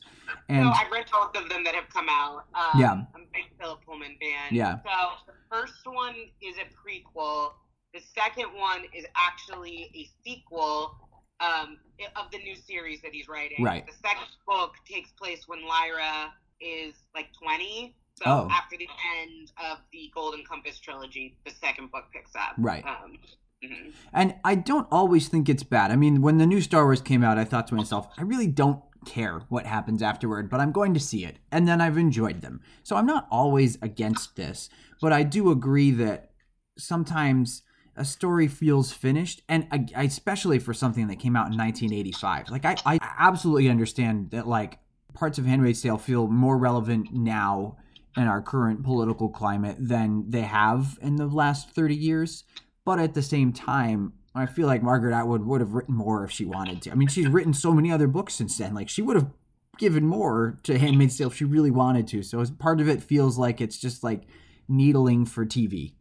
[0.48, 2.44] And so I've read both of them that have come out.
[2.54, 2.92] Um, Yeah.
[2.92, 4.48] I'm a big Philip Pullman fan.
[4.50, 4.76] Yeah.
[4.84, 7.52] So the first one is a prequel.
[7.94, 11.07] The second one is actually a sequel
[11.40, 11.78] um,
[12.16, 13.62] of the new series that he's writing.
[13.64, 13.86] Right.
[13.86, 17.94] The second book takes place when Lyra is like 20.
[18.16, 18.48] So Oh.
[18.50, 18.88] after the
[19.20, 22.54] end of the Golden Compass trilogy, the second book picks up.
[22.58, 22.84] Right.
[22.84, 23.18] Um,
[23.64, 23.92] mhm.
[24.12, 25.92] And I don't always think it's bad.
[25.92, 28.48] I mean, when the new Star Wars came out, I thought to myself, I really
[28.48, 31.38] don't care what happens afterward, but I'm going to see it.
[31.52, 32.60] And then I've enjoyed them.
[32.82, 34.68] So I'm not always against this,
[35.00, 36.32] but I do agree that
[36.76, 37.62] sometimes
[37.98, 42.76] a story feels finished and especially for something that came out in 1985 like I,
[42.86, 44.78] I absolutely understand that like
[45.14, 47.76] parts of handmaid's tale feel more relevant now
[48.16, 52.44] in our current political climate than they have in the last 30 years
[52.84, 56.30] but at the same time i feel like margaret atwood would have written more if
[56.30, 56.92] she wanted to.
[56.92, 58.74] I mean she's written so many other books since then.
[58.74, 59.30] Like she would have
[59.78, 62.22] given more to handmaid's tale if she really wanted to.
[62.22, 64.22] So part of it feels like it's just like
[64.68, 65.94] needling for tv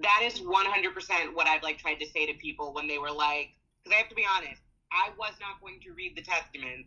[0.00, 3.50] that is 100% what I've like tried to say to people when they were like,
[3.82, 4.60] because I have to be honest,
[4.92, 6.86] I was not going to read the Testament.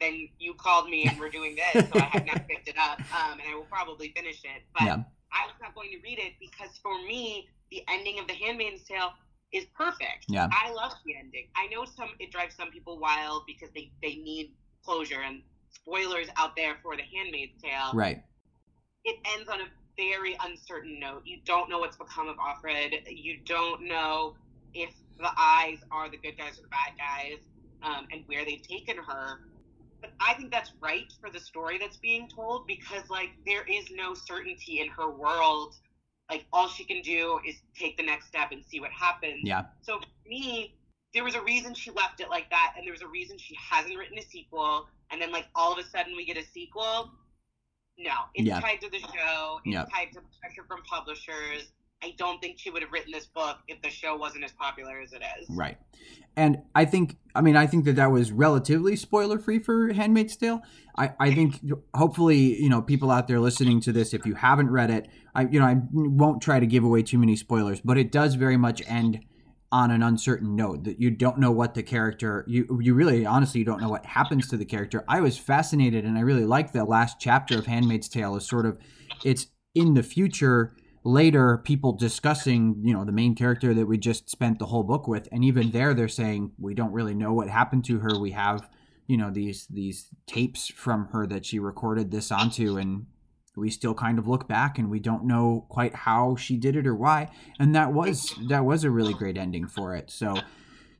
[0.00, 3.00] Then you called me and we're doing this, so I have not picked it up,
[3.14, 4.62] um, and I will probably finish it.
[4.72, 5.02] But Yeah.
[5.32, 8.84] I was not going to read it because for me, the ending of The Handmaid's
[8.84, 9.12] Tale
[9.52, 10.24] is perfect.
[10.28, 10.48] Yeah.
[10.50, 11.48] I love the ending.
[11.56, 15.42] I know some it drives some people wild because they they need closure and
[15.74, 18.22] spoilers out there for The Handmaid's Tale right
[19.04, 19.64] it ends on a
[19.98, 21.22] very uncertain note.
[21.26, 22.94] You don't know what's become of Offred.
[23.10, 24.34] You don't know
[24.72, 27.38] if the eyes are the good guys or the bad guys,
[27.82, 29.40] um, and where they've taken her.
[30.00, 33.86] But I think that's right for the story that's being told because, like, there is
[33.90, 35.74] no certainty in her world.
[36.30, 39.40] Like, all she can do is take the next step and see what happens.
[39.42, 40.74] yeah So for me,
[41.14, 43.56] there was a reason she left it like that, and there was a reason she
[43.58, 44.86] hasn't written a sequel.
[45.10, 47.10] And then, like, all of a sudden, we get a sequel.
[47.98, 48.60] No, it's Yeah.
[48.60, 49.60] tied to the show.
[49.64, 49.84] It's Yeah.
[49.92, 51.72] tied to pressure from publishers.
[52.00, 55.00] I don't think she would have written this book if the show wasn't as popular
[55.00, 55.48] as it is.
[55.50, 55.76] Right.
[56.36, 60.36] And I think, I mean, I think that that was relatively spoiler free for Handmaid's
[60.36, 60.62] Tale.
[60.96, 61.60] I, I think
[61.94, 65.42] hopefully, you know, people out there listening to this, if you haven't read it, I,
[65.48, 68.56] you know, I won't try to give away too many spoilers, but it does very
[68.56, 69.24] much end
[69.70, 73.60] on an uncertain note that you don't know what the character, you, you really, honestly,
[73.60, 75.04] you don't know what happens to the character.
[75.06, 78.64] I was fascinated and I really like the last chapter of Handmaid's Tale is sort
[78.64, 78.78] of,
[79.24, 84.28] it's in the future later people discussing you know the main character that we just
[84.28, 87.48] spent the whole book with and even there they're saying we don't really know what
[87.48, 88.68] happened to her we have
[89.06, 93.06] you know these these tapes from her that she recorded this onto and
[93.58, 96.86] we still kind of look back and we don't know quite how she did it
[96.86, 100.36] or why and that was that was a really great ending for it so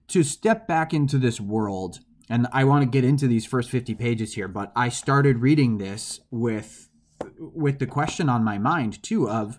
[0.07, 3.95] to step back into this world and I want to get into these first 50
[3.95, 6.89] pages here but I started reading this with
[7.39, 9.59] with the question on my mind too of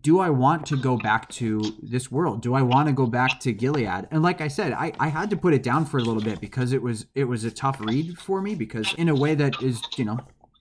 [0.00, 2.42] do I want to go back to this world?
[2.42, 4.08] Do I want to go back to Gilead?
[4.10, 6.40] And like I said, I, I had to put it down for a little bit
[6.40, 9.62] because it was it was a tough read for me because in a way that
[9.62, 10.18] is, you know,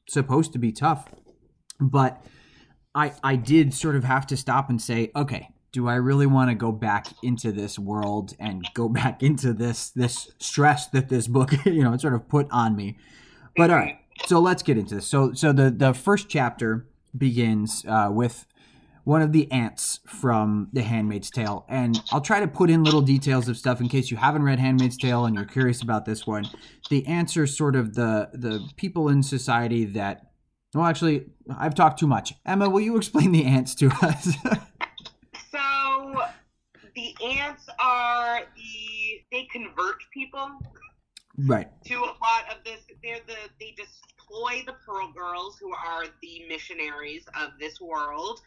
[0.08, 1.08] supposed to be tough.
[1.80, 2.24] But
[2.94, 6.50] I I did sort of have to stop and say, okay, do I really want
[6.50, 11.28] to go back into this world and go back into this this stress that this
[11.28, 12.98] book, you know, sort of put on me?
[13.58, 15.08] But all right, so let's get into this.
[15.08, 18.46] So so the the first chapter begins uh, with
[19.04, 23.02] one of the aunts from The Handmaid's Tale, and I'll try to put in little
[23.02, 26.26] details of stuff in case you haven't read Handmaid's Tale and you're curious about this
[26.26, 26.48] one.
[26.90, 30.32] The aunts are sort of the the people in society that.
[30.76, 32.34] Well, actually, I've talked too much.
[32.46, 34.36] Emma, will you explain the aunts to us?
[35.52, 36.22] So
[36.96, 40.50] the aunts are the they convert people
[41.38, 41.70] right.
[41.86, 42.82] to a lot of this.
[43.02, 48.42] They're the they deploy the Pearl Girls, who are the missionaries of this world.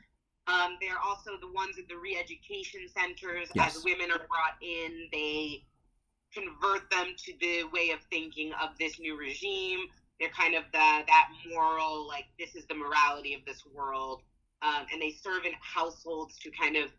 [0.48, 3.48] Um, they're also the ones at the re-education centers.
[3.54, 3.76] Yes.
[3.76, 5.64] As women are brought in, they
[6.34, 9.86] convert them to the way of thinking of this new regime.
[10.20, 14.22] They're kind of the that moral, like this is the morality of this world,
[14.62, 16.90] um, and they serve in households to kind of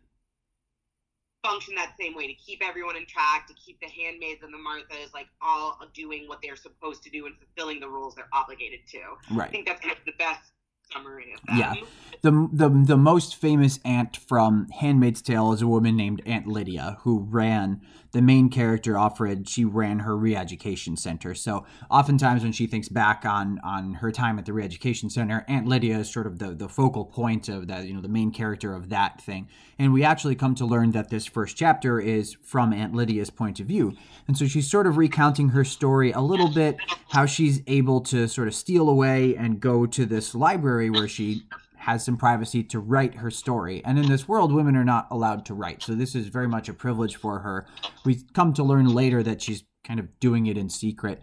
[1.42, 4.58] function that same way to keep everyone in track, to keep the handmaids and the
[4.58, 8.80] Marthas like all doing what they're supposed to do and fulfilling the rules they're obligated
[8.88, 8.98] to.
[9.34, 9.48] Right.
[9.48, 10.52] I think that's kind of the best
[10.92, 11.58] summary of them.
[11.58, 11.74] Yeah.
[12.22, 16.98] the the the most famous aunt from Handmaid's Tale is a woman named Aunt Lydia
[17.02, 17.80] who ran
[18.12, 19.48] the main character Offred.
[19.48, 21.34] She ran her re-education center.
[21.34, 25.66] So oftentimes when she thinks back on on her time at the re-education center, Aunt
[25.66, 27.86] Lydia is sort of the the focal point of that.
[27.86, 29.48] You know, the main character of that thing.
[29.78, 33.60] And we actually come to learn that this first chapter is from Aunt Lydia's point
[33.60, 33.96] of view.
[34.28, 36.76] And so she's sort of recounting her story a little bit,
[37.10, 41.44] how she's able to sort of steal away and go to this library where she
[41.80, 43.82] has some privacy to write her story.
[43.84, 45.82] And in this world, women are not allowed to write.
[45.82, 47.66] So this is very much a privilege for her.
[48.04, 51.22] We come to learn later that she's kind of doing it in secret.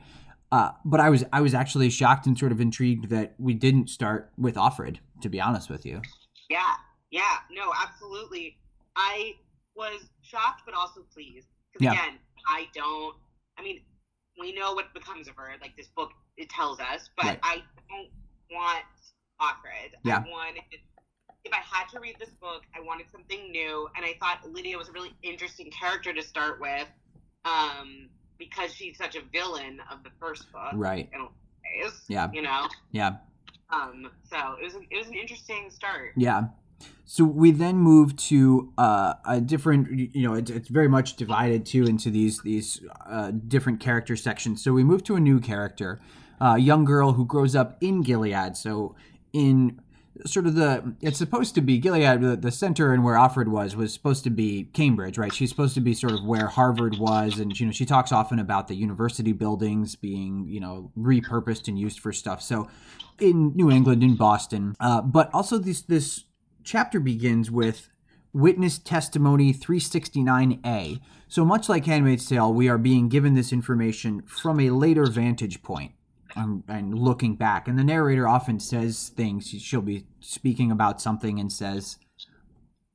[0.51, 3.89] Uh, but I was I was actually shocked and sort of intrigued that we didn't
[3.89, 6.01] start with Offred, to be honest with you.
[6.49, 6.73] Yeah,
[7.11, 8.57] yeah, no, absolutely.
[8.95, 9.33] I
[9.75, 11.91] was shocked, but also pleased because Yeah.
[11.91, 12.17] again,
[12.47, 13.15] I don't.
[13.59, 13.81] I mean,
[14.39, 15.51] we know what becomes of her.
[15.61, 17.39] Like this book, it tells us, but Right.
[17.43, 17.55] I
[17.89, 18.09] don't
[18.49, 18.85] want
[19.41, 19.93] Offred.
[20.03, 20.23] Yeah.
[20.25, 20.63] I wanted.
[21.45, 24.77] If I had to read this book, I wanted something new, and I thought Lydia
[24.77, 26.87] was a really interesting character to start with,
[27.45, 30.71] um, because she's such a villain of the first book.
[30.73, 31.09] Right.
[31.13, 32.29] Ways, Yeah.
[32.33, 32.67] You know.
[32.91, 33.17] Yeah.
[33.69, 34.09] Um.
[34.29, 34.75] So it was.
[34.75, 36.11] An, it was an interesting start.
[36.17, 36.47] Yeah.
[37.05, 41.65] So we then move to uh, a different, you know, it's, it's very much divided
[41.65, 44.63] too into these these uh, different character sections.
[44.63, 45.99] So we move to a new character,
[46.41, 48.57] uh, a young girl who grows up in Gilead.
[48.57, 48.95] So
[49.33, 49.79] in
[50.25, 53.75] sort of the, it's supposed to be Gilead, the, the center and where Offred was
[53.75, 55.33] was supposed to be Cambridge, right?
[55.33, 58.39] She's supposed to be sort of where Harvard was, and you know she talks often
[58.39, 62.41] about the university buildings being you know repurposed and used for stuff.
[62.41, 62.67] So
[63.19, 66.25] in New England, in Boston, uh, but also this this
[66.63, 67.89] chapter begins with
[68.33, 70.99] witness testimony 369a.
[71.27, 75.61] So much like Handmaid's Tale, we are being given this information from a later vantage
[75.61, 75.91] point
[76.37, 77.67] um, and looking back.
[77.67, 79.47] And the narrator often says things.
[79.47, 81.97] She'll be speaking about something and says,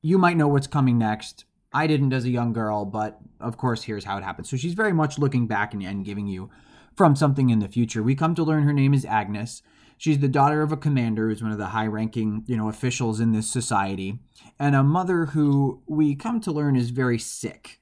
[0.01, 1.45] You might know what's coming next.
[1.75, 4.47] I didn't as a young girl, but of course, here's how it happened.
[4.47, 6.51] So she's very much looking back and, and giving you
[6.97, 8.03] from something in the future.
[8.03, 9.63] We come to learn her name is Agnes.
[9.97, 13.33] She's the daughter of a commander who's one of the high-ranking, you know, officials in
[13.33, 14.19] this society,
[14.59, 17.79] and a mother who we come to learn is very sick.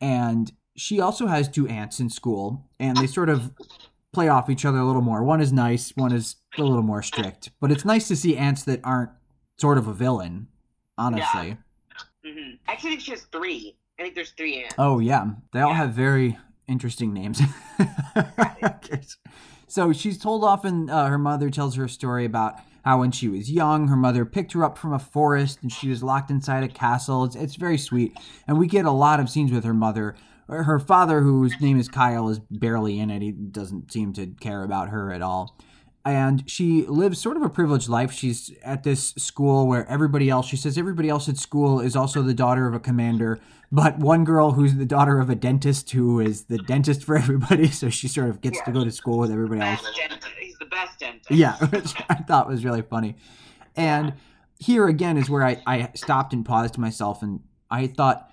[0.00, 3.52] And she also has two aunts in school, and they sort of
[4.16, 5.22] play off each other a little more.
[5.22, 7.50] One is nice, one is a little more strict.
[7.60, 9.10] But it's nice to see aunts that aren't
[9.58, 10.48] sort of a villain,
[10.96, 11.58] honestly.
[12.24, 13.76] hmm I actually think she has three.
[13.98, 14.74] I think there's three aunts.
[14.78, 15.76] Oh yeah, they all Yeah.
[15.76, 17.42] have very interesting names.
[19.68, 20.88] So she's told often.
[20.88, 24.24] Uh, her mother tells her a story about how when she was young, her mother
[24.24, 27.24] picked her up from a forest and she was locked inside a castle.
[27.24, 30.14] It's, it's very sweet, and we get a lot of scenes with her mother.
[30.48, 33.20] Her father, whose name is Kyle, is barely in it.
[33.20, 35.58] He doesn't seem to care about her at all
[36.06, 38.12] and she lives sort of a privileged life.
[38.12, 42.22] She's at this school where everybody else, she says, everybody else at school is also
[42.22, 43.40] the daughter of a commander,
[43.72, 47.68] but one girl who's the daughter of a dentist who is the dentist for everybody.
[47.68, 49.82] So she sort of gets to go to school with everybody else.
[49.96, 50.28] Dentist.
[50.38, 51.28] He's the best dentist.
[51.28, 53.16] Yeah, which I thought was really funny.
[53.74, 54.14] And
[54.60, 58.30] here again is where I, I stopped and paused myself and I thought,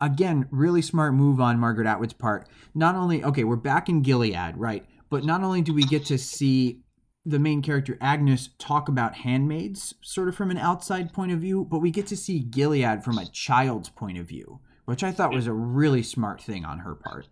[0.00, 2.48] again, really smart move on Margaret Atwood's part.
[2.74, 4.84] Not only, okay, we're back in Gilead, right?
[5.10, 6.80] But not only do we get to see
[7.24, 11.64] the main character Agnes talk about handmaids sort of from an outside point of view,
[11.64, 15.34] but we get to see Gilead from a child's point of view, which I thought
[15.34, 17.26] was a really smart thing on her part.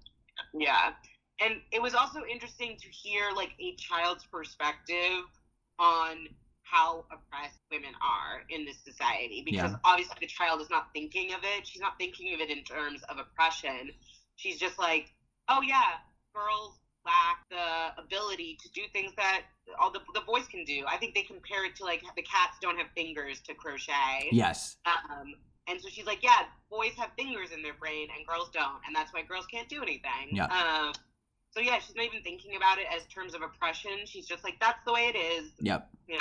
[0.52, 0.92] Yeah.
[1.40, 5.24] And it was also interesting to hear like a child's perspective
[5.78, 6.28] on
[6.74, 9.76] how oppressed women are in this society because Yeah.
[9.84, 11.66] obviously the child is not thinking of it.
[11.66, 13.92] She's not thinking of it in terms of oppression.
[14.36, 15.14] She's just like,
[15.48, 15.98] oh yeah,
[16.34, 19.42] girls lack the ability to do things that
[19.78, 20.84] all the, the boys can do.
[20.88, 24.30] I think they compare it to like the cats don't have fingers to crochet.
[24.32, 24.76] Yes.
[24.84, 25.34] Um,
[25.68, 28.96] and so she's like, yeah, boys have fingers in their brain and girls don't, and
[28.96, 30.32] that's why girls can't do anything.
[30.32, 30.46] Yeah.
[30.46, 30.92] Um,
[31.52, 33.92] so yeah, she's not even thinking about it as terms of oppression.
[34.06, 35.52] She's just like, that's the way it is.
[35.60, 35.88] Yep.
[36.08, 36.18] Yeah.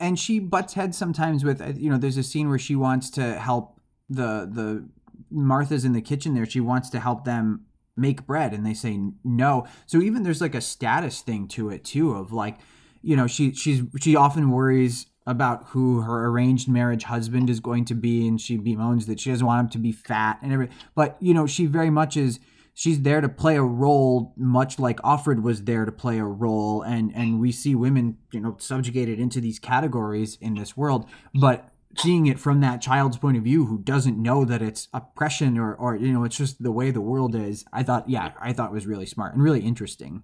[0.00, 1.98] And she butts heads sometimes with uh, you know.
[1.98, 4.88] There's a scene where she wants to help the the
[5.30, 6.34] Martha's in the kitchen.
[6.34, 9.66] There, she wants to help them make bread, and they say no.
[9.86, 12.58] So even there's like a status thing to it too, of like,
[13.02, 17.84] you know, she she's she often worries about who her arranged marriage husband is going
[17.86, 20.76] to be, and she bemoans that she doesn't want him to be fat and everything.
[20.94, 22.38] But you know, she very much is
[22.78, 26.82] she's there to play a role much like Offred was there to play a role
[26.82, 31.70] and and we see women you know subjugated into these categories in this world but
[31.96, 35.74] seeing it from that child's point of view who doesn't know that it's oppression or
[35.74, 38.70] or you know it's just the way the world is i thought yeah i thought
[38.70, 40.22] it was really smart and really interesting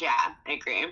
[0.00, 0.86] Yeah, I agree.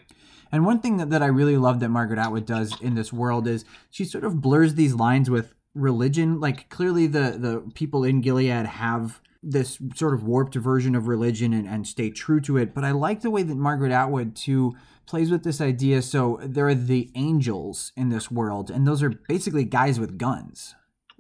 [0.53, 3.47] And one thing that, that I really love that Margaret Atwood does in this world
[3.47, 6.41] is she sort of blurs these lines with religion.
[6.41, 11.53] Like clearly the the people in Gilead have this sort of warped version of religion
[11.53, 12.75] and, and stay true to it.
[12.75, 14.75] But I like the way that Margaret Atwood too
[15.07, 16.03] plays with this idea.
[16.03, 20.75] So there are the angels in this world, and those are basically guys with guns.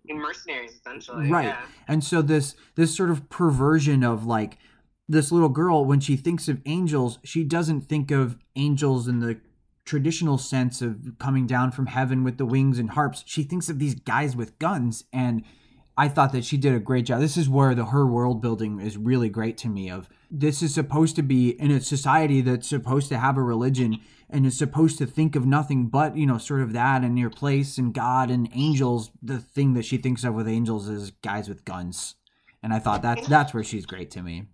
[0.08, 1.30] Mercenaries, essentially.
[1.30, 1.46] Right.
[1.46, 1.66] Yeah.
[1.88, 4.58] And so this this sort of perversion of like
[5.08, 9.40] this little girl, when she thinks of angels, she doesn't think of angels in the
[9.84, 13.22] traditional sense of coming down from heaven with the wings and harps.
[13.26, 15.44] She thinks of these guys with guns and
[15.96, 17.20] I thought that she did a great job.
[17.20, 20.74] This is where the her world building is really great to me of this is
[20.74, 24.98] supposed to be in a society that's supposed to have a religion and is supposed
[24.98, 28.30] to think of nothing but, you know, sort of that and your place and God
[28.30, 29.10] and angels.
[29.22, 32.16] The thing that she thinks of with angels is guys with guns.
[32.62, 34.46] And I thought that's that's where she's great to me.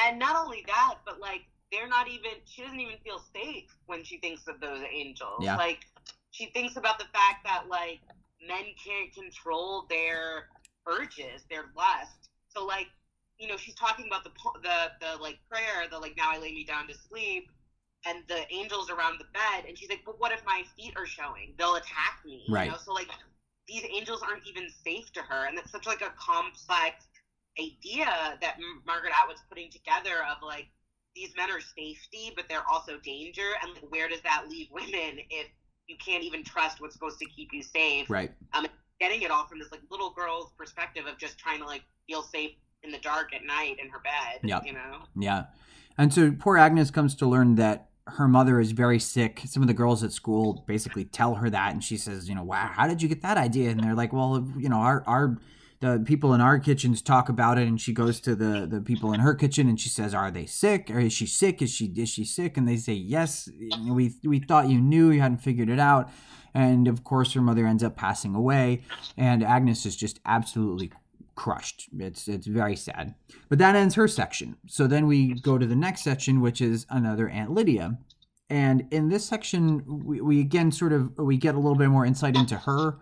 [0.00, 4.02] And not only that, but like they're not even she doesn't even feel safe when
[4.02, 5.38] she thinks of those angels.
[5.40, 5.56] Yeah.
[5.56, 5.86] Like
[6.32, 8.00] she thinks about the fact that like
[8.46, 10.48] men can't control their
[10.86, 12.30] urges, their lust.
[12.48, 12.88] So like,
[13.38, 14.30] you know, she's talking about the
[14.62, 17.50] the the like prayer, the like now I lay me down to sleep
[18.06, 21.06] and the angels around the bed and she's like, "But what if my feet are
[21.06, 21.54] showing?
[21.58, 22.66] They'll attack me." Right.
[22.66, 23.08] You know, so like
[23.66, 27.06] these angels aren't even safe to her and that's such like a complex
[27.58, 28.56] idea that
[28.86, 30.68] Margaret Atwood's putting together of like
[31.14, 35.20] these men are safety, but they're also danger, and like, where does that leave women
[35.30, 35.46] if
[35.86, 38.10] you can't even trust what's supposed to keep you safe?
[38.10, 38.32] Right.
[38.52, 38.66] Um,
[39.00, 42.22] getting it all from this like little girl's perspective of just trying to like feel
[42.22, 44.40] safe in the dark at night in her bed.
[44.42, 44.66] Yep.
[44.66, 44.98] You know.
[45.18, 45.44] Yeah.
[45.96, 49.42] And so poor Agnes comes to learn that her mother is very sick.
[49.46, 52.42] Some of the girls at school basically tell her that, and she says, "You know,
[52.42, 55.38] wow, how did you get that idea?" And they're like, "Well, you know, our our
[55.80, 59.12] the people in our kitchens talk about it." And she goes to the the people
[59.12, 60.90] in her kitchen, and she says, "Are they sick?
[60.90, 61.62] Or is she sick?
[61.62, 63.48] Is she is she sick?" And they say, "Yes.
[63.88, 65.10] We we thought you knew.
[65.10, 66.10] You hadn't figured it out."
[66.54, 68.82] And of course, her mother ends up passing away,
[69.16, 70.92] and Agnes is just absolutely
[71.34, 71.88] crushed.
[71.98, 73.14] It's it's very sad.
[73.48, 74.56] But that ends her section.
[74.66, 77.98] So then we go to the next section, which is another Aunt Lydia.
[78.50, 82.06] And in this section, we, we again sort of we get a little bit more
[82.06, 82.98] insight into her.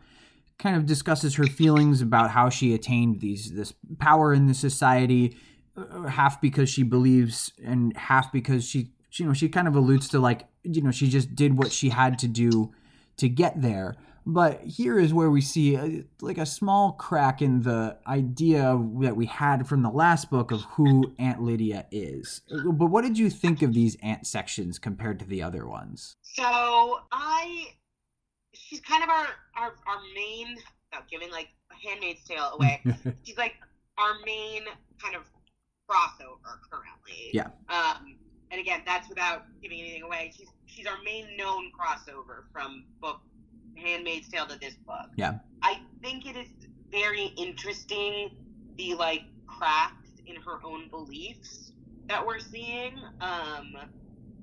[0.58, 5.36] Kind of discusses her feelings about how she attained these this power in the society,
[5.76, 9.74] uh, half because she believes, and half because she, she you know she kind of
[9.74, 12.72] alludes to like you know she just did what she had to do
[13.16, 13.96] to get there.
[14.24, 19.16] But here is where we see a, like a small crack in the idea that
[19.16, 22.42] we had from the last book of who Aunt Lydia is.
[22.48, 26.16] But what did you think of these Aunt sections compared to the other ones?
[26.22, 27.74] So I,
[28.54, 30.56] she's kind of our our, our main,
[30.90, 32.80] without giving like a Handmaid's Tale away.
[33.24, 33.54] she's like
[33.98, 34.62] our main
[35.02, 35.22] kind of
[35.90, 37.30] crossover currently.
[37.32, 37.48] Yeah.
[37.68, 38.16] Um,
[38.52, 40.32] and again, that's without giving anything away.
[40.36, 43.20] She's she's our main known crossover from book
[43.76, 45.08] Handmaid's Tale to this book.
[45.16, 45.38] Yeah.
[45.62, 46.48] I think it is
[46.90, 48.30] very interesting
[48.76, 51.72] the like cracks in her own beliefs
[52.06, 52.94] that we're seeing.
[53.20, 53.74] Um,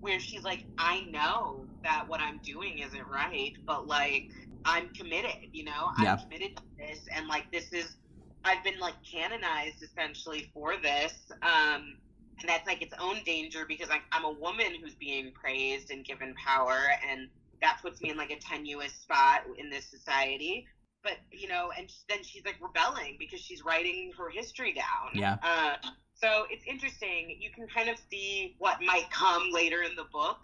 [0.02, 4.30] where she's like, I know that what I'm doing isn't right, but like
[4.66, 5.92] I'm committed, you know?
[5.98, 7.98] I'm committed to this and like this is
[8.46, 11.14] I've been like canonized essentially for this.
[11.42, 11.98] Um
[12.42, 16.06] and that's like its own danger because I, I'm a woman who's being praised and
[16.06, 16.78] given power,
[17.10, 17.28] and
[17.62, 20.66] that puts me in like a tenuous spot in this society.
[21.04, 25.12] But you know, and then she's like rebelling because she's writing her history down.
[25.14, 25.38] Yeah.
[25.42, 25.76] Uh,
[26.14, 27.38] so it's interesting.
[27.40, 30.40] You can kind of see what might come later in the book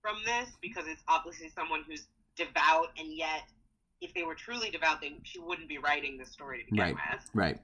[0.00, 3.42] from this because it's obviously someone who's devout, and yet
[4.00, 6.94] if they were truly devout, they she wouldn't be writing this story to begin Right.
[6.94, 7.30] with.
[7.34, 7.58] Right.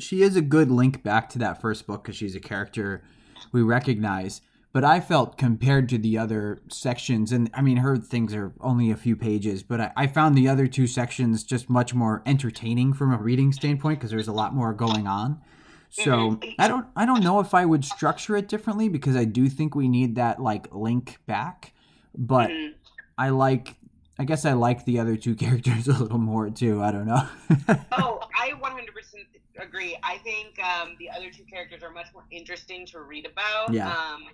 [0.00, 3.02] She is a good link back to that first book because she's a character
[3.52, 4.40] we recognize.
[4.72, 8.92] But I felt compared to the other sections, and I mean, her things are only
[8.92, 12.92] a few pages, but I, I found the other two sections just much more entertaining
[12.92, 15.40] from a reading standpoint because there's a lot more going on.
[15.88, 16.54] So Mhm.
[16.56, 19.74] I don't I don't know if I would structure it differently because I do think
[19.74, 21.72] we need that like link back.
[22.16, 22.74] But Mhm.
[23.18, 23.76] I like
[24.20, 26.82] I guess I like the other two characters a little more too.
[26.82, 27.26] I don't know.
[27.92, 28.84] Oh, I 100%
[29.58, 29.96] agree.
[30.02, 33.72] I think um, the other two characters are much more interesting to read about.
[33.72, 33.88] Yeah.
[33.88, 34.24] Um,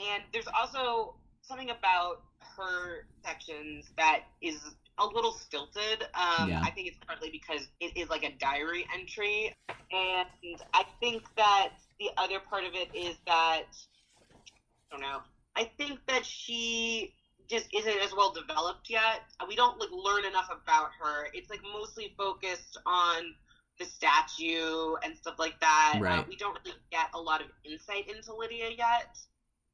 [0.00, 2.22] and there's also something about
[2.56, 4.58] her sections that is
[4.98, 6.04] a little stilted.
[6.14, 6.62] Um, Yeah.
[6.64, 9.54] I think it's partly because it is like a diary entry.
[9.68, 13.64] And I think that the other part of it is that,
[14.90, 15.20] I don't know,
[15.54, 17.14] I think that she
[17.48, 19.22] just isn't as well developed yet.
[19.48, 21.28] We don't like learn enough about her.
[21.34, 23.34] It's like mostly focused on
[23.78, 25.94] the statue and stuff like that.
[25.96, 26.28] Uh, Right.
[26.28, 29.18] we don't really get a lot of insight into Lydia yet.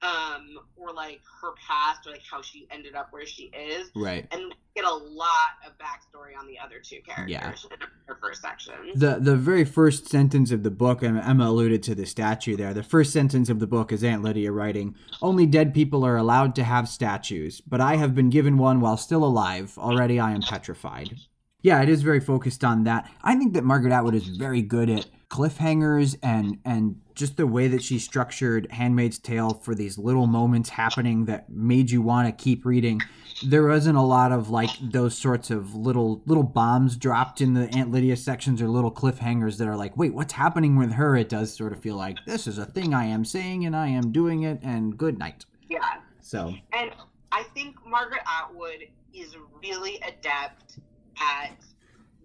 [0.03, 4.27] Um, or like her past, or like how she ended up where she is, Right.
[4.31, 7.31] and get a lot of backstory on the other two characters
[7.71, 7.75] Yeah.
[7.75, 8.75] in her first section.
[8.95, 12.73] The the very first sentence of the book, and Emma alluded to the statue there.
[12.73, 16.55] The first sentence of the book is Aunt Lydia writing, "Only dead people are allowed
[16.57, 19.77] to have statues, but I have been given one while still alive.
[19.79, 21.19] Already, I am petrified."
[21.63, 23.11] Yeah, it is very focused on that.
[23.23, 27.67] I think that Margaret Atwood is very good at cliffhangers and and just the way
[27.67, 32.45] that she structured Handmaid's Tale for these little moments happening that made you want to
[32.45, 33.01] keep reading.
[33.45, 37.69] There wasn't a lot of like those sorts of little little bombs dropped in the
[37.77, 41.17] Aunt Lydia sections or little cliffhangers that are like, wait, what's happening with her?
[41.17, 43.89] It does sort of feel like this is a thing I am saying and I
[43.89, 45.45] am doing it and good night.
[45.69, 45.81] Yeah,
[46.21, 46.93] So and
[47.33, 50.79] I think Margaret Atwood is really adept
[51.21, 51.57] at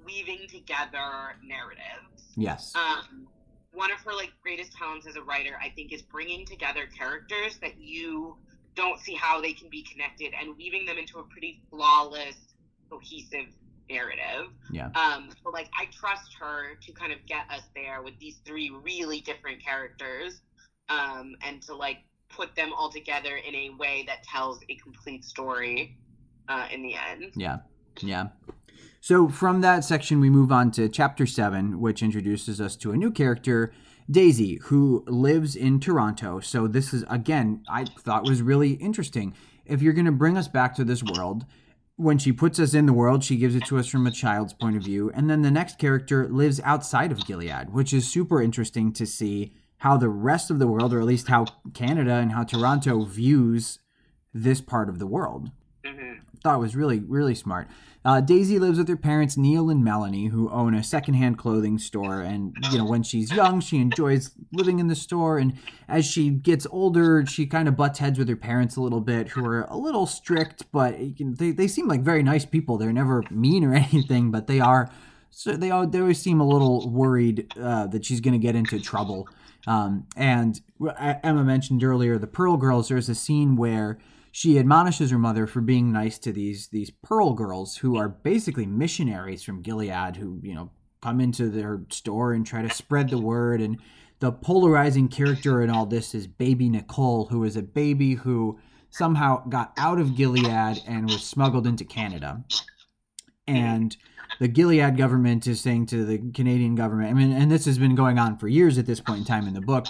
[0.05, 2.33] weaving together narratives.
[2.35, 2.73] yes.
[2.75, 3.27] um,
[3.73, 7.57] one of her like greatest talents as a writer, I think, is bringing together characters
[7.61, 8.37] that you
[8.75, 12.35] don't see how they can be connected and weaving them into a pretty flawless,
[12.89, 13.47] cohesive
[13.89, 14.51] narrative.
[14.71, 14.89] Yeah.
[14.95, 18.71] Um, so like I trust her to kind of get us there with these three
[18.83, 20.41] really different characters,
[20.89, 25.23] um, and to like put them all together in a way that tells a complete
[25.23, 25.97] story
[26.47, 27.31] uh, in the end.
[27.35, 27.57] Yeah.
[28.01, 28.27] Yeah.
[29.03, 32.95] So from that section, we move on to chapter seven, which introduces us to a
[32.95, 33.73] new character,
[34.09, 36.39] Daisy, who lives in Toronto.
[36.39, 39.35] So this is, again, I thought was really interesting.
[39.65, 41.45] If you're going to bring us back to this world,
[41.97, 44.53] when she puts us in the world, she gives it to us from a child's
[44.53, 45.11] point of view.
[45.13, 49.53] And then the next character lives outside of Gilead, which is super interesting to see
[49.79, 53.79] how the rest of the world, or at least how Canada and how Toronto views
[54.33, 55.51] this part of the world
[55.85, 57.67] hmm thought was really really smart.
[58.05, 62.19] Uh, Daisy lives with her parents Neil and Melanie, who own a secondhand clothing store.
[62.19, 65.37] And you know, when she's young, she enjoys living in the store.
[65.37, 65.53] And
[65.87, 69.29] as she gets older, she kind of butts heads with her parents a little bit,
[69.29, 72.77] who are a little strict, but they they seem like very nice people.
[72.77, 74.89] They're never mean or anything, but they are.
[75.31, 78.55] So they al- they always seem a little worried uh, that she's going to get
[78.55, 79.27] into trouble.
[79.65, 80.59] Um, and
[80.99, 82.89] Emma mentioned earlier the Pearl Girls.
[82.89, 83.97] There's a scene where
[84.35, 88.65] she admonishes her mother for being nice to these these Pearl girls who are basically
[88.65, 90.71] missionaries from Gilead who you know
[91.03, 93.61] come into their store and try to spread the word.
[93.61, 93.77] And
[94.19, 98.57] the polarizing character in all this is baby Nicole who is a baby who
[98.89, 102.43] somehow got out of Gilead and was smuggled into Canada.
[103.47, 103.95] And
[104.39, 107.93] the Gilead government is saying to the Canadian government I mean and this has been
[107.93, 109.85] going on for years at this point in time in the book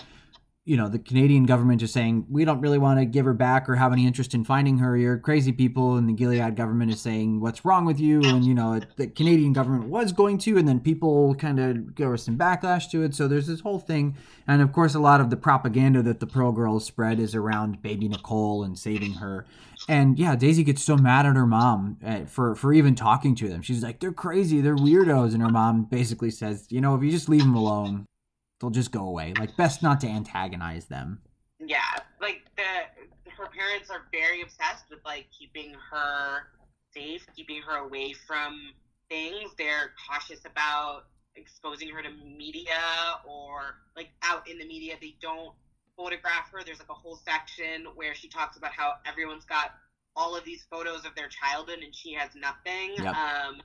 [0.65, 3.67] you know, the Canadian government is saying, we don't really want to give her back
[3.67, 4.95] or have any interest in finding her.
[4.95, 5.97] You're crazy people.
[5.97, 8.21] And the Gilead government is saying, what's wrong with you?
[8.23, 12.11] And, you know, the Canadian government was going to, and then people kind of go
[12.11, 13.13] with some backlash to it.
[13.13, 14.15] So there's this whole thing.
[14.47, 17.81] And of course, a lot of the propaganda that the Pearl Girls spread is around
[17.81, 19.45] baby Nicole and saving her.
[19.89, 23.49] And yeah, Daisy gets so mad at her mom uh, for, for even talking to
[23.49, 23.63] them.
[23.63, 24.61] She's like, they're crazy.
[24.61, 25.33] They're weirdos.
[25.33, 28.05] And her mom basically says, you know, if you just leave them alone,
[28.59, 29.33] they'll just go away.
[29.37, 31.21] Like best not to antagonize them.
[31.59, 31.79] Yeah,
[32.21, 36.43] like the her parents are very obsessed with like keeping her
[36.93, 38.59] safe, keeping her away from
[39.09, 39.51] things.
[39.57, 41.03] They're cautious about
[41.35, 42.79] exposing her to media
[43.27, 44.95] or like out in the media.
[45.01, 45.53] They don't
[45.97, 46.63] photograph her.
[46.63, 49.73] There's like a whole section where she talks about how everyone's got
[50.15, 52.95] all of these photos of their childhood and she has nothing.
[52.97, 53.15] Yep.
[53.15, 53.61] Um,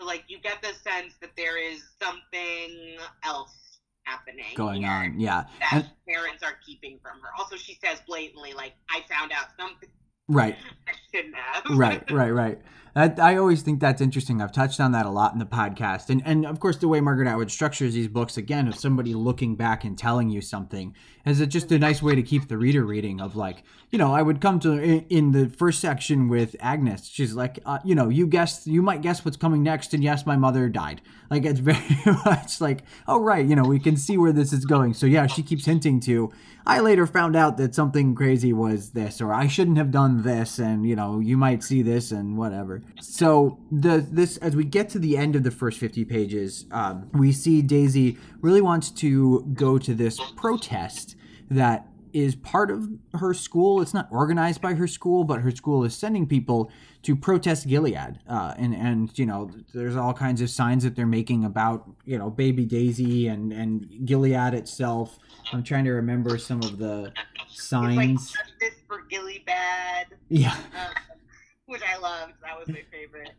[0.00, 3.69] so like you get the sense that there is something else
[4.04, 7.28] happening Going on, yeah, that And- parents are keeping from her.
[7.38, 9.88] Also, she says blatantly, like, I found out something
[10.28, 10.56] right,
[10.88, 11.64] I shouldn't have.
[11.76, 12.58] right, right, right.
[12.94, 14.42] That, I always think that's interesting.
[14.42, 17.00] I've touched on that a lot in the podcast, and and of course the way
[17.00, 20.94] Margaret Atwood structures these books again of somebody looking back and telling you something
[21.26, 24.14] is it just a nice way to keep the reader reading of like you know
[24.14, 27.08] I would come to in, in the first section with Agnes.
[27.08, 30.24] She's like uh, you know you guessed you might guess what's coming next, and yes,
[30.26, 31.00] my mother died.
[31.30, 34.64] Like it's very much like oh right, you know we can see where this is
[34.64, 34.94] going.
[34.94, 36.32] So yeah, she keeps hinting to.
[36.66, 40.58] I later found out that something crazy was this, or I shouldn't have done this,
[40.58, 42.79] and you know you might see this and whatever.
[43.00, 47.08] So the this as we get to the end of the first fifty pages, um,
[47.12, 51.16] we see Daisy really wants to go to this protest
[51.50, 53.80] that is part of her school.
[53.80, 56.70] It's not organized by her school, but her school is sending people
[57.04, 58.18] to protest Gilead.
[58.28, 62.18] Uh, and and you know, there's all kinds of signs that they're making about you
[62.18, 65.18] know baby Daisy and and Gilead itself.
[65.52, 67.12] I'm trying to remember some of the
[67.48, 68.32] It's like signs.
[68.32, 69.42] justice for Gilead,
[70.28, 70.94] Yeah, um,
[71.70, 72.34] which I loved.
[72.42, 73.30] That was my favorite.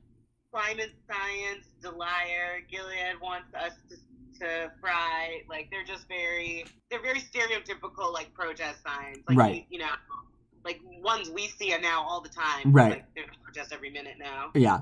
[0.52, 3.96] Climate science, Delia, Gilead wants us to,
[4.40, 5.42] to fry.
[5.50, 9.20] Like they're just very they're very stereotypical like protest signs.
[9.30, 9.56] Like Right.
[9.70, 9.92] you, you know,
[10.66, 12.72] like ones we see now all the time.
[12.74, 12.92] Right.
[12.92, 14.52] Like there's protest every minute now.
[14.56, 14.80] Yeah.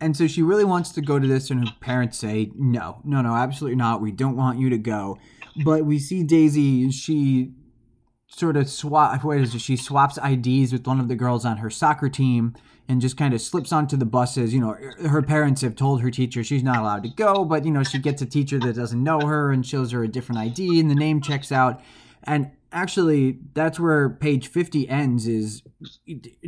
[0.00, 3.22] And so she really wants to go to this, and her parents say, no, no,
[3.22, 4.00] no, absolutely not.
[4.00, 5.16] We don't want you to go.
[5.64, 7.52] But we see Daisy, she
[8.34, 9.60] sort of swap, what is it?
[9.60, 12.54] She swaps IDs with one of the girls on her soccer team
[12.88, 14.52] and just kind of slips onto the buses.
[14.52, 14.76] You know,
[15.08, 17.98] her parents have told her teacher she's not allowed to go, but, you know, she
[17.98, 20.94] gets a teacher that doesn't know her and shows her a different ID, and the
[20.94, 21.80] name checks out.
[22.24, 25.62] And actually, that's where page 50 ends is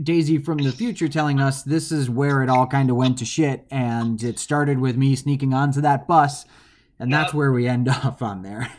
[0.03, 3.25] Daisy from the future telling us this is where it all kind of went to
[3.25, 6.47] shit, and it started with me sneaking onto that bus,
[6.99, 8.71] and that's where we end off on there,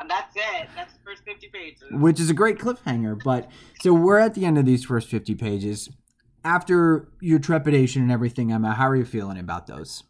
[0.00, 0.68] And that's it.
[0.74, 0.93] That's
[1.40, 1.82] the first fifty pages.
[1.90, 3.18] which is a great cliffhanger.
[3.22, 5.88] But so we're at the end of these first 50 pages.
[6.44, 10.04] After your trepidation and everything, Emma, how are you feeling about those?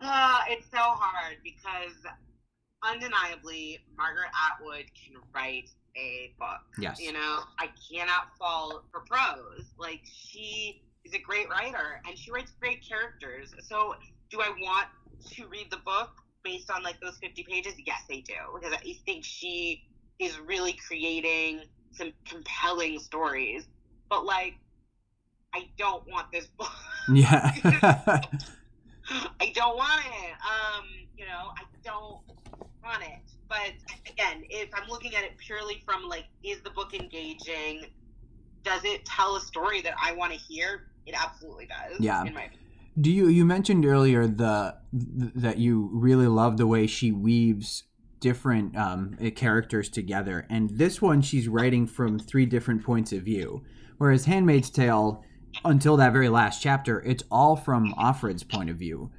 [0.00, 1.94] Uh, it's so hard because
[2.82, 6.60] undeniably Margaret Atwood can write a book.
[6.78, 7.00] Yes.
[7.00, 9.66] You know, I cannot fall for prose.
[9.78, 13.52] Like she is a great writer and she writes great characters.
[13.62, 13.94] So
[14.30, 14.88] do I want
[15.32, 16.10] to read the book
[16.42, 17.74] based on like those 50 pages?
[17.84, 18.34] Yes, I do.
[18.54, 19.84] Because I think she
[20.22, 21.62] is really creating
[21.92, 23.66] some compelling stories.
[24.08, 24.54] But like
[25.54, 26.68] I don't want this book.
[27.12, 27.50] Yeah.
[29.40, 30.34] I don't want it.
[30.40, 30.84] Um,
[31.18, 32.20] you know, I don't
[32.84, 33.18] want it.
[33.48, 33.72] But
[34.08, 37.86] again, if I'm looking at it purely from like, is the book engaging?
[38.62, 40.90] Does it tell a story that I want to hear?
[41.06, 41.98] It absolutely does.
[41.98, 42.24] Yeah.
[42.24, 42.60] In my opinion.
[43.00, 47.82] Do you you mentioned earlier the th- that you really love the way she weaves
[48.22, 53.22] different um, uh, characters together, and this one she's writing from three different points of
[53.22, 53.62] view,
[53.98, 55.22] whereas *Handmaid's Tale*,
[55.64, 59.10] until that very last chapter, it's all from Offred's point of view.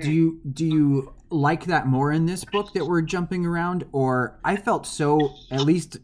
[0.00, 4.38] Do you do you like that more in this book that we're jumping around, or
[4.42, 5.98] I felt so at least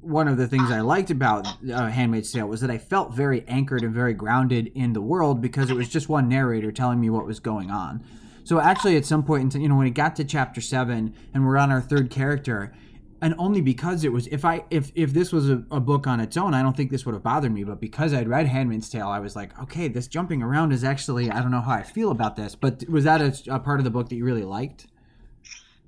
[0.00, 3.44] one of the things I liked about uh, *Handmaid's Tale* was that I felt very
[3.46, 7.10] anchored and very grounded in the world because it was just one narrator telling me
[7.10, 8.04] what was going on.
[8.46, 11.44] So actually, at some point, in you know, when it got to chapter seven and
[11.44, 12.72] we're on our third character,
[13.20, 16.20] and only because it was if I if if this was a, a book on
[16.20, 17.64] its own, I don't think this would have bothered me.
[17.64, 21.28] But because I'd read *Handmaid's Tale*, I was like, okay, this jumping around is actually
[21.28, 22.54] I don't know how I feel about this.
[22.54, 24.86] But was that a, a part of the book that you really liked?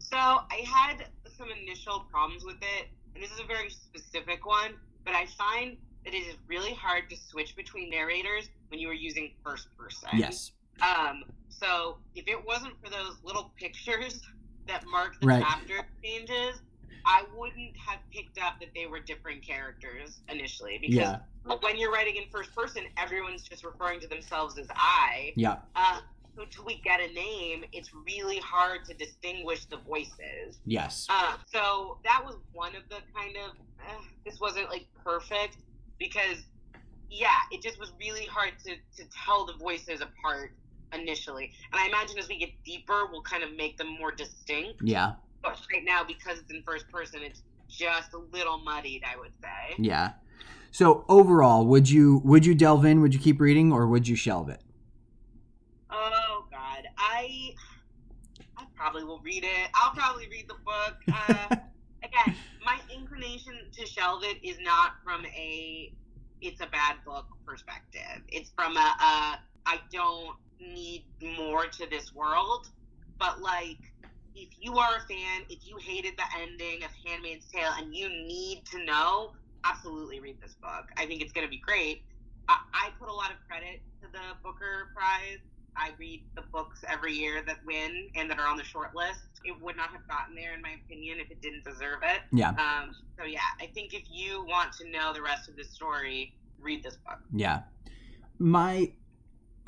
[0.01, 1.07] So I had
[1.37, 5.77] some initial problems with it, and this is a very specific one, but I find
[6.05, 10.09] that it is really hard to switch between narrators when you are using first person.
[10.15, 10.51] Yes.
[10.83, 14.21] Um, so if it wasn't for those little pictures
[14.67, 15.43] that mark the Right.
[15.47, 16.61] chapter changes,
[17.05, 20.79] I wouldn't have picked up that they were different characters initially.
[20.79, 21.57] Because Yeah.
[21.61, 25.33] when you're writing in first person, everyone's just referring to themselves as I.
[25.37, 25.63] Yeah.
[25.75, 26.01] Uh,
[26.37, 30.61] so until we get a name, it's really hard to distinguish the voices.
[30.67, 31.07] Yes.
[31.09, 35.57] Uh, so that was one of the kind of eh, this wasn't like perfect
[35.99, 36.45] because
[37.11, 40.53] yeah, it just was really hard to to tell the voices apart
[40.93, 41.53] initially.
[41.73, 44.81] And I imagine as we get deeper, we'll kind of make them more distinct.
[44.83, 45.13] Yeah.
[45.43, 49.03] But right now, because it's in first person, it's just a little muddied.
[49.05, 49.75] I would say.
[49.79, 50.13] Yeah.
[50.71, 53.01] So overall, would you would you delve in?
[53.01, 54.61] Would you keep reading, or would you shelve it?
[55.91, 57.55] Oh God, I
[58.57, 59.71] I probably will read it.
[59.75, 60.97] I'll probably read the book.
[61.29, 61.57] Uh,
[62.05, 65.93] again, my inclination to shelve it is not from a
[66.41, 68.23] it's a bad book perspective.
[68.29, 72.71] It's from a, a I don't need more to this world.
[73.19, 73.79] But like,
[74.35, 78.09] if you are a fan, if you hated the ending of Handmaid's Tale and you
[78.09, 79.33] need to know,
[79.65, 80.87] absolutely read this book.
[80.97, 82.03] I think it's going to be great.
[82.49, 85.39] I, I put a lot of credit to the Booker Prize.
[85.77, 89.21] I read the books every year that win and that are on the short list.
[89.45, 92.23] It would not have gotten there, in my opinion, if it didn't deserve it.
[92.33, 92.51] Yeah.
[92.51, 96.35] Um, so yeah, I think if you want to know the rest of the story,
[96.61, 97.19] read this book.
[97.33, 97.63] Yeah.
[98.39, 98.93] My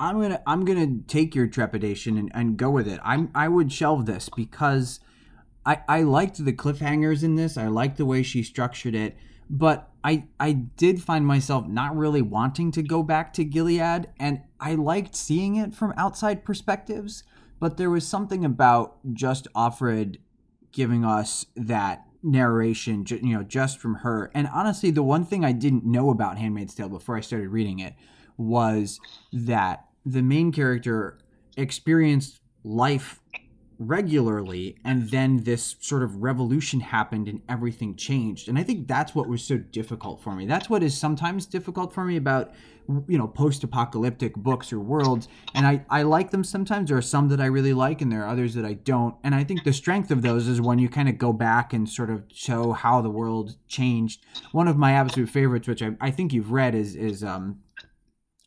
[0.01, 2.99] I'm gonna I'm gonna take your trepidation and, and go with it.
[3.03, 4.99] I'm I would shelve this because
[5.63, 7.55] I I liked the cliffhangers in this.
[7.55, 9.15] I liked the way she structured it,
[9.47, 14.41] but I I did find myself not really wanting to go back to Gilead, and
[14.59, 17.23] I liked seeing it from outside perspectives.
[17.59, 20.17] But there was something about just Offred
[20.71, 24.31] giving us that narration, you know, just from her.
[24.33, 27.77] And honestly, the one thing I didn't know about *Handmaid's Tale* before I started reading
[27.77, 27.93] it
[28.35, 28.99] was
[29.31, 31.17] that the main character
[31.57, 33.19] experienced life
[33.81, 38.47] regularly and then this sort of revolution happened and everything changed.
[38.47, 40.45] And i think that's what was so difficult for me.
[40.45, 42.53] That's what is sometimes difficult for me about
[43.07, 45.27] you know post-apocalyptic books or worlds.
[45.55, 46.89] And i i like them sometimes.
[46.89, 49.15] There are some that i really like and there are others that i don't.
[49.23, 51.89] And i think the strength of those is when you kind of go back and
[51.89, 54.23] sort of show how the world changed.
[54.51, 57.61] One of my absolute favorites which i, I think you've read is is um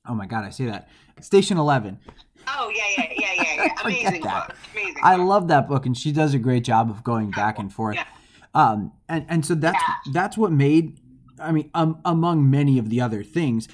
[0.08, 0.88] oh my god i say that
[1.20, 1.98] station 11
[2.46, 3.74] Oh yeah, yeah, yeah, yeah, yeah.
[3.84, 4.54] Amazing book.
[4.74, 4.96] Amazing.
[5.02, 5.26] I book.
[5.26, 7.96] love that book, and she does a great job of going back and forth.
[7.96, 8.04] Yeah.
[8.54, 10.12] Um, and and so that's Yeah.
[10.12, 11.00] that's what made.
[11.40, 13.66] I mean, um, among many of the other things,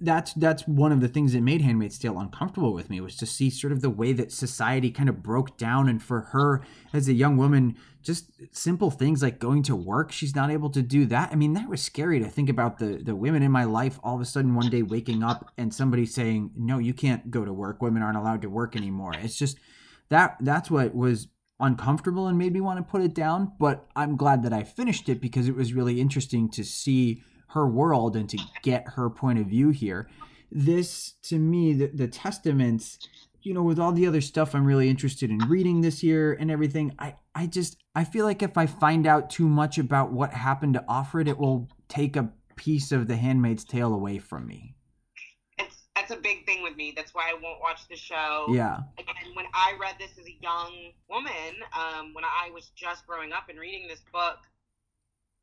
[0.00, 3.26] that's that's one of the things that made Handmaid's Tale uncomfortable with me was to
[3.26, 6.62] see sort of the way that society kind of broke down, and for her
[6.92, 10.82] as a young woman, just simple things like going to work, she's not able to
[10.82, 11.30] do that.
[11.32, 14.16] I mean, that was scary to think about the the women in my life all
[14.16, 17.52] of a sudden one day waking up and somebody saying, "No, you can't go to
[17.52, 17.80] work.
[17.80, 19.58] Women aren't allowed to work anymore." It's just
[20.08, 21.28] that that's what was
[21.60, 25.08] uncomfortable and made me want to put it down but i'm glad that i finished
[25.08, 29.38] it because it was really interesting to see her world and to get her point
[29.38, 30.08] of view here
[30.50, 32.98] this to me the, the testaments
[33.42, 36.50] you know with all the other stuff i'm really interested in reading this year and
[36.50, 40.32] everything i i just i feel like if i find out too much about what
[40.32, 44.74] happened to offred it will take a piece of the handmaid's tale away from me
[45.58, 46.92] It's that's a big thing with me.
[46.96, 48.46] That's why I won't watch the show.
[48.50, 53.06] yeah Again, when I read this as a young woman, um, when I was just
[53.06, 54.38] growing up and reading this book,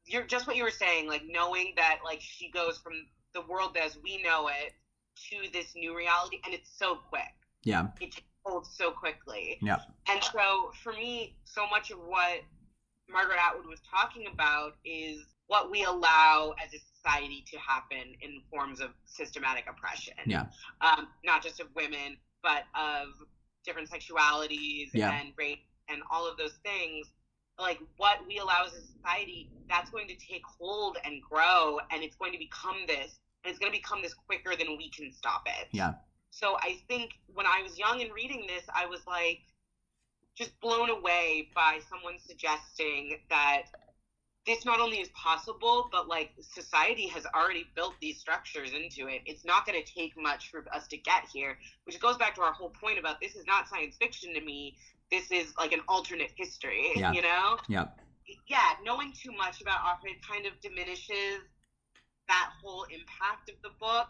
[0.06, 2.94] you're just what you were saying, like knowing that like she goes from
[3.34, 4.74] the world as we know it
[5.30, 7.24] to this new reality, and it's so quick.
[7.64, 9.58] yeah It folds so quickly.
[9.62, 9.78] Yeah,
[10.10, 12.42] And so for me, so much of what
[13.10, 18.42] Margaret Atwood was talking about is what we allow as a society to happen in
[18.52, 20.14] forms of systematic oppression.
[20.26, 20.46] Yeah.
[20.82, 23.10] Um, not just of women, but of
[23.66, 25.12] different sexualities Yeah.
[25.20, 27.08] and race and all of those things.
[27.60, 32.04] Like what we allow as a society, that's going to take hold and grow, and
[32.04, 35.12] it's going to become this, and it's going to become this quicker than we can
[35.14, 35.68] stop it.
[35.72, 35.94] Yeah.
[36.32, 39.40] So I think when I was young and reading this, I was like
[40.36, 43.64] just blown away by someone suggesting that
[44.46, 49.22] this not only is possible, but like society has already built these structures into it.
[49.26, 52.42] It's not going to take much for us to get here, which goes back to
[52.42, 54.76] our whole point about this is not science fiction to me.
[55.12, 57.12] This is like an alternate history, Yeah.
[57.12, 57.58] you know?
[57.68, 57.86] yeah
[58.48, 61.42] yeah, knowing too much about Offred kind of diminishes
[62.28, 64.10] that whole impact of the book.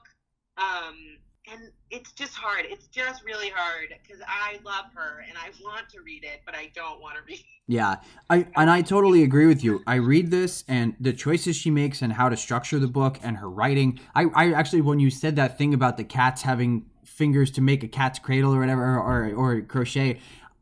[0.57, 1.17] Um,
[1.51, 2.65] and it's just hard.
[2.67, 6.55] It's just really hard because I love her and I want to read it, but
[6.55, 7.45] I don't want to read it.
[7.67, 7.97] Yeah,
[8.29, 9.81] I and I totally agree with you.
[9.85, 13.37] I read this and the choices she makes and how to structure the book and
[13.37, 13.99] her writing.
[14.15, 17.83] I, I actually when you said that thing about the cats having fingers to make
[17.83, 20.19] a cat's cradle or whatever or or, crochet,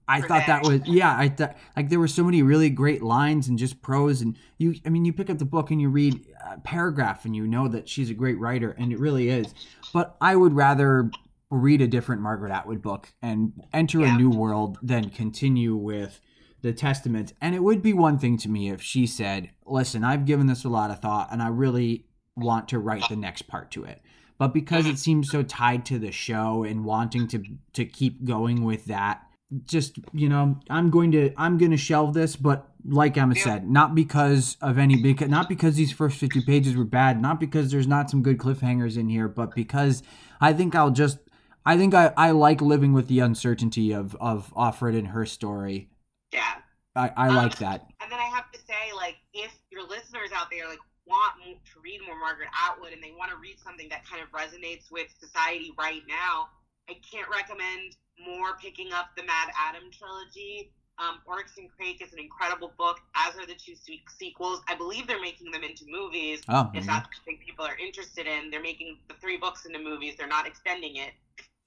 [0.08, 1.16] I thought that was yeah.
[1.18, 4.76] I thought like there were so many really great lines and just prose and you.
[4.86, 7.68] I mean, you pick up the book and you read a paragraph and you know
[7.70, 9.54] that she's a great writer and it really is.
[9.94, 11.10] But I would rather
[11.50, 16.20] read a different Margaret Atwood book and enter a new world than continue with
[16.64, 20.26] the testament and it would be one thing to me if she said listen i've
[20.26, 22.06] given this a lot of thought and i really
[22.38, 24.02] want to write the next part to it
[24.38, 24.96] but because it mm-hmm.
[24.96, 27.44] seems so tied to the show and wanting to
[27.74, 29.22] to keep going with that
[29.66, 33.44] just you know i'm going to i'm going to shelve this but like emma Yeah.
[33.44, 37.40] said not because of any because not because these first 50 pages were bad not
[37.40, 40.02] because there's not some good cliffhangers in here but because
[40.42, 41.20] i think i'll just
[41.66, 45.90] i think i, I like living with the uncertainty of of offred and her story
[46.32, 46.42] Yeah.
[46.96, 47.86] I, I Um, like that.
[48.02, 50.78] And then I have to say, like, if your listeners out there like
[51.08, 54.30] want to read more Margaret Atwood and they want to read something that kind of
[54.32, 56.50] resonates with society right now,
[56.90, 60.72] I can't recommend more picking up the MaddAddam trilogy.
[61.00, 64.62] Um, Oryx and Crake is an incredible book, as are the two se- sequels.
[64.68, 66.42] I believe they're making them into movies.
[66.50, 70.14] Oh, If that's something people are interested in, they're making the three books into movies.
[70.18, 71.14] They're not extending it.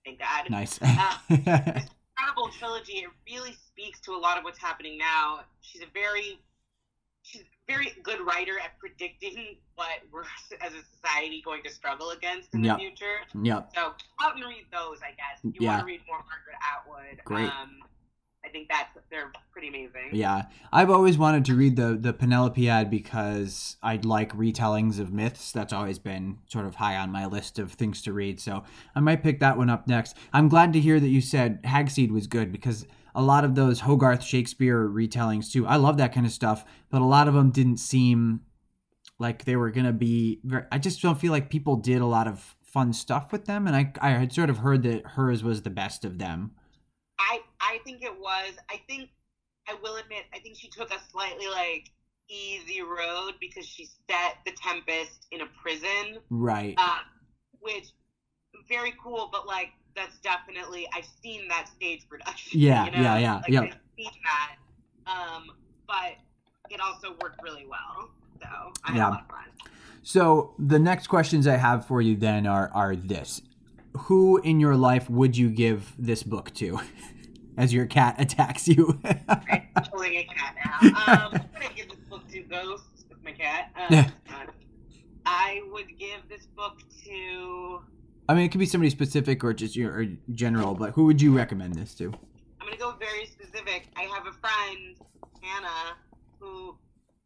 [0.04, 0.78] Thank God nice.
[1.28, 2.98] incredible trilogy.
[2.98, 5.40] It really speaks to a lot of what's happening now.
[5.60, 6.38] She's a very
[7.22, 10.22] she's very good writer at predicting what we're
[10.60, 12.74] as a society going to struggle against in Yeah.
[12.74, 13.16] the future.
[13.42, 13.72] yep.
[13.74, 15.40] So out and read those, I guess.
[15.44, 15.70] If you Yeah.
[15.70, 17.24] want to read more Margaret Atwood.
[17.24, 17.50] Great.
[17.50, 17.82] Um,
[18.44, 20.10] I think that's they're pretty amazing.
[20.12, 25.50] Yeah, I've always wanted to read the the Penelopiad because I'd like retellings of myths.
[25.50, 28.38] That's always been sort of high on my list of things to read.
[28.40, 28.62] So
[28.94, 30.16] I might pick that one up next.
[30.32, 32.86] I'm glad to hear that you said Hagseed was good because
[33.16, 35.66] a lot of those Hogarth Shakespeare retellings too.
[35.66, 38.42] I love that kind of stuff, but a lot of them didn't seem
[39.18, 40.40] like they were gonna be.
[40.44, 43.66] Very, I just don't feel like people did a lot of fun stuff with them,
[43.66, 46.52] and I I had sort of heard that hers was the best of them.
[47.18, 48.54] I I think it was.
[48.70, 49.08] I think
[49.68, 50.24] I will admit.
[50.34, 51.90] I think she took a slightly like
[52.28, 56.74] easy road because she set the Tempest in a prison, Right.
[56.76, 56.98] uh,
[57.60, 57.86] which
[58.68, 59.28] very cool.
[59.32, 62.60] But like that's definitely I've seen that stage production.
[62.60, 63.02] Yeah, you know?
[63.02, 63.62] yeah, yeah, Like, yep.
[63.64, 64.56] I've seen that.
[65.10, 65.44] Um,
[65.86, 66.14] but
[66.70, 68.10] it also worked really well.
[68.42, 69.08] So I had Yeah.
[69.08, 69.44] a lot of fun.
[70.02, 73.40] So the next questions I have for you then are are this:
[73.96, 76.78] Who in your life would you give this book to,
[77.56, 79.00] as your cat attacks you?
[79.04, 80.78] I'm pulling a cat now.
[80.88, 83.70] Um, I'm gonna give this book to Ghost with my cat.
[83.76, 84.10] Um, Yeah.
[85.24, 87.80] I would give this book to.
[88.28, 91.22] I mean, it could be somebody specific or just your or general, but who would
[91.22, 92.12] you recommend this to?
[92.60, 93.86] I'm gonna go very specific.
[93.96, 94.96] I have a friend,
[95.42, 95.96] Hannah,
[96.40, 96.76] who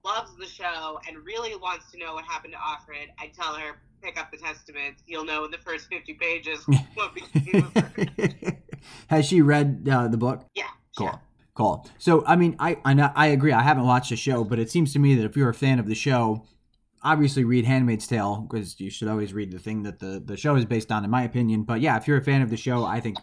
[0.05, 3.09] loves the show and really wants to know what happened to Offred.
[3.19, 5.03] I tell her, pick up the Testaments.
[5.07, 8.53] You'll know in the first 50 pages what became of her.
[9.09, 10.47] Has she read uh, the book?
[10.55, 10.65] Yeah.
[10.97, 11.21] Cool.
[11.55, 11.89] Cool.
[11.99, 13.53] So, I mean, I, I I agree.
[13.53, 15.79] I haven't watched the show, but it seems to me that if you're a fan
[15.79, 16.47] of the show,
[17.03, 20.57] obviously read Handmaid's Tale because you should always read the thing that the the show
[20.57, 21.65] is based on, in my opinion.
[21.65, 23.19] But yeah, if you're a fan of the show, I think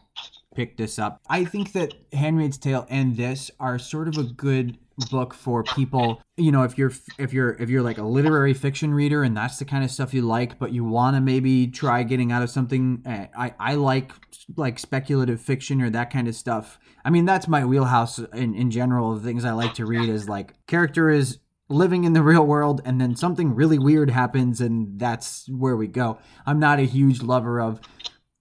[0.55, 1.21] pick this up.
[1.29, 4.77] I think that Handmaid's Tale and this are sort of a good
[5.11, 8.93] book for people you know if you're if you're if you're like a literary fiction
[8.93, 12.01] reader and that's the kind of stuff you like but you want to maybe try
[12.01, 14.11] getting out of something eh, i i like
[14.55, 18.71] like speculative fiction or that kind of stuff i mean that's my wheelhouse in in
[18.71, 21.37] general the things i like to read is like character is
[21.69, 25.87] living in the real world and then something really weird happens and that's where we
[25.87, 26.17] go.
[26.45, 27.81] I'm not a huge lover of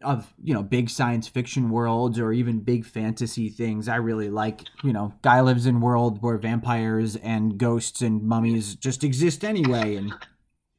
[0.03, 3.89] of you know big science fiction worlds or even big fantasy things.
[3.89, 8.75] I really like you know guy lives in world where vampires and ghosts and mummies
[8.77, 10.13] just exist anyway and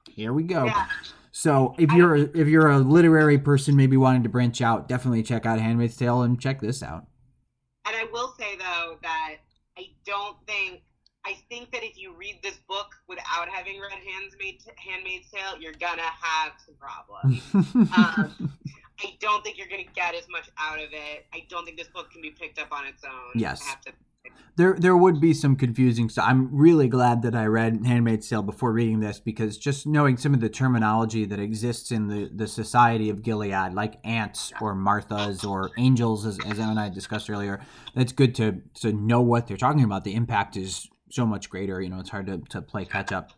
[0.09, 0.65] here we go.
[0.65, 0.87] Yeah.
[1.31, 5.23] so if you're a, if you're a literary person maybe wanting to branch out definitely
[5.23, 7.07] check out handmaid's tale and check this out.
[7.85, 9.35] And I will say though that
[9.77, 10.81] I don't think
[11.27, 15.73] I think that if you read this book without having read Handmaid's Handmaid's Tale, you're
[15.73, 17.41] gonna have some problems.
[17.97, 18.53] um,
[19.03, 21.25] I don't think you're gonna get as much out of it.
[21.33, 23.31] I don't think this book can be picked up on its own.
[23.35, 23.61] Yes.
[23.85, 23.91] To.
[24.55, 26.23] there there would be some confusing stuff.
[26.25, 30.33] I'm really glad that I read Handmaid's Tale before reading this because just knowing some
[30.33, 35.45] of the terminology that exists in the, the society of Gilead, like aunts or Marthas
[35.45, 37.59] or angels, as, as Em and I discussed earlier,
[37.95, 40.05] that's good to to know what they're talking about.
[40.05, 41.81] The impact is so much greater.
[41.81, 43.31] You know, it's hard to, to play catch up.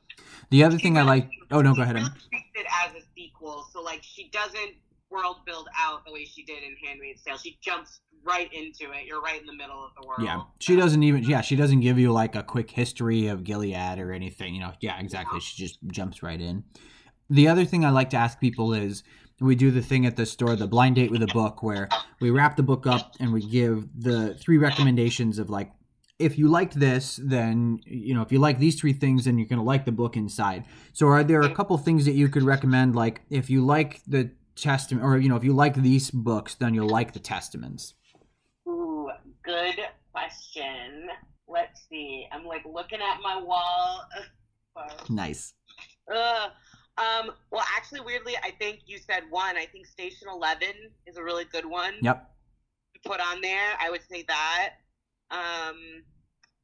[0.49, 1.29] The other thing I like.
[1.51, 1.97] Oh no, go ahead.
[1.97, 4.75] She treats it as a sequel, so like she doesn't
[5.09, 7.37] world build out the way she did in Handmaid's Tale.
[7.37, 9.05] She jumps right into it.
[9.07, 10.21] You're right in the middle of the world.
[10.23, 11.23] Yeah, she doesn't even.
[11.23, 14.53] Yeah, she doesn't give you like a quick history of Gilead or anything.
[14.53, 14.73] You know.
[14.81, 15.39] Yeah, exactly.
[15.39, 16.63] She just jumps right in.
[17.29, 19.03] The other thing I like to ask people is
[19.39, 21.87] we do the thing at the store, the blind date with a book, where
[22.19, 25.71] we wrap the book up and we give the three recommendations of like,
[26.19, 29.47] if you liked this, then you know, if you like these three things, then you're
[29.47, 30.65] gonna like the book inside.
[30.93, 32.95] So, are there a couple things that you could recommend?
[32.95, 36.73] Like, if you like the testament, or you know, if you like these books, then
[36.73, 37.93] you'll like the testaments.
[38.67, 39.09] Ooh,
[39.43, 39.79] good
[40.11, 41.07] question.
[41.47, 42.27] Let's see.
[42.31, 44.03] I'm like looking at my wall.
[45.09, 45.55] Nice.
[46.13, 46.51] Ugh.
[46.97, 49.57] Um, well, actually, weirdly, I think you said one.
[49.57, 50.73] I think Station Eleven
[51.05, 52.29] is a really good one Yep.
[52.93, 53.73] to put on there.
[53.81, 54.75] I would say that.
[55.31, 56.03] Um,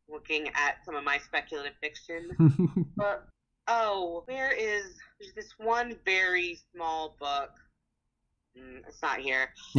[0.10, 2.30] looking at some of my speculative fiction.
[2.98, 3.28] But
[3.68, 7.52] oh, where is there's this one very small book?
[8.58, 9.50] Mm, it's not here.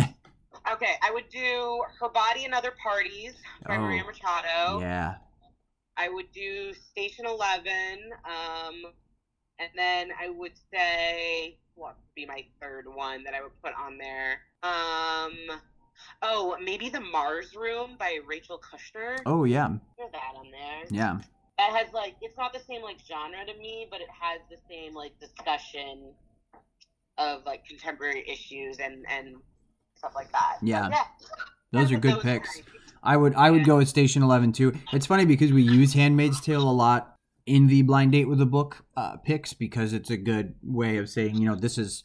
[0.71, 3.35] okay, I would do Her Body and Other Parties
[3.67, 4.81] by Oh, Maria Machado.
[4.81, 5.15] yeah.
[5.97, 8.93] I would do Station Eleven, um,
[9.59, 13.73] and then I would say what would be my third one that I would put
[13.81, 14.41] on there.
[14.63, 15.59] Um,
[16.23, 19.19] oh, maybe The Mars Room by Rachel Kushner.
[19.27, 19.69] Oh yeah.
[19.99, 20.83] Put that on there.
[20.91, 21.19] Yeah.
[21.59, 24.59] That has like it's not the same like genre to me, but it has the
[24.69, 26.13] same like discussion
[27.19, 29.37] of like contemporary issues and and
[29.97, 30.59] stuff like that.
[30.63, 30.89] Yeah.
[30.91, 31.05] yeah.
[31.73, 32.53] Those are good are picks.
[32.53, 32.65] great.
[33.03, 34.75] I would I would go with Station Eleven too.
[34.93, 37.17] It's funny because we use Handmaid's Tale a lot
[37.47, 41.09] in the blind date with a book uh, picks because it's a good way of
[41.09, 42.03] saying you know this is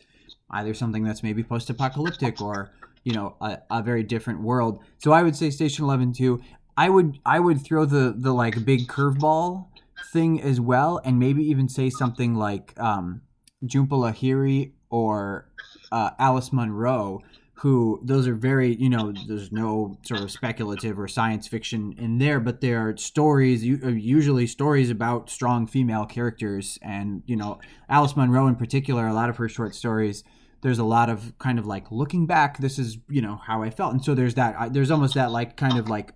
[0.52, 2.72] either something that's maybe post-apocalyptic or
[3.04, 4.80] you know a, a very different world.
[4.98, 6.42] So I would say Station Eleven too.
[6.78, 9.68] I would I would throw the the like big curveball
[10.14, 13.22] thing as well, and maybe even say something like um,
[13.66, 15.50] Jhumpa Lahiri or
[15.92, 17.22] uh, Alice Munro
[17.62, 22.18] who those are very you know there's no sort of speculative or science fiction in
[22.18, 27.60] there but they are stories uh, usually stories about strong female characters and you know
[27.88, 30.24] alice munro in particular a lot of her short stories
[30.62, 33.70] there's a lot of kind of like looking back this is you know how i
[33.70, 36.14] felt and so there's that I- there's almost that like kind of like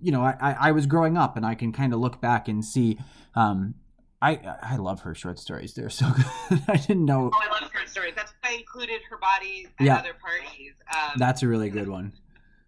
[0.00, 2.48] you know, I, I, I was growing up and I can kind of look back
[2.48, 2.98] and see.
[3.36, 3.74] Um,
[4.20, 5.74] I I love her short stories.
[5.74, 6.10] They're so
[6.50, 6.62] good.
[6.66, 7.30] I didn't know.
[7.32, 8.14] Oh, I love short stories.
[8.16, 9.96] That's why I included her body at Yeah.
[9.98, 10.72] other parties.
[10.92, 12.12] Um, That's a really good one.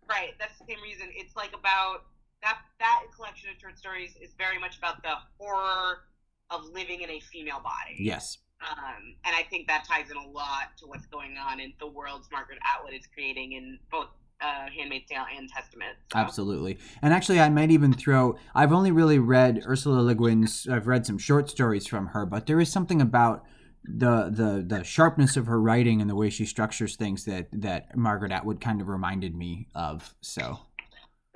[0.08, 0.34] right.
[0.38, 1.08] That's the same reason.
[1.16, 2.04] It's like about
[2.42, 2.58] that.
[2.78, 6.02] That collection of short stories is very much about the horror
[6.50, 7.96] of living in a female body.
[7.98, 8.38] Yes.
[8.60, 11.86] Um, and I think that ties in a lot to what's going on in the
[11.86, 14.08] worlds Margaret Atwood is creating in both
[14.40, 15.96] uh, Handmaid's Tale and Testament.
[16.12, 16.78] So, Absolutely.
[17.02, 18.36] And actually, I might even throw.
[18.54, 20.66] I've only really read Ursula Le Guin's.
[20.70, 23.44] I've read some short stories from her, but there is something about
[23.84, 27.96] the the the sharpness of her writing and the way she structures things that that
[27.96, 30.14] Margaret Atwood kind of reminded me of.
[30.20, 30.58] So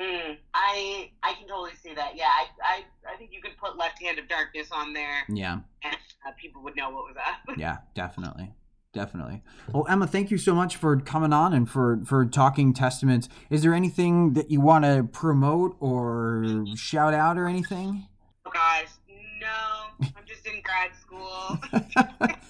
[0.00, 2.16] Mm, I I can totally see that.
[2.16, 5.58] Yeah, I, I I think you could put Left Hand of Darkness on there, yeah,
[5.84, 5.96] and
[6.26, 7.56] uh, people would know what was up.
[7.58, 8.54] yeah, definitely.
[8.92, 9.42] Definitely.
[9.72, 13.28] Well, Emma, thank you so much for coming on and for for talking testaments.
[13.50, 18.06] Is there anything that you want to promote or shout out or anything?
[18.46, 18.88] Oh gosh,
[19.40, 21.58] no, I'm just in grad school,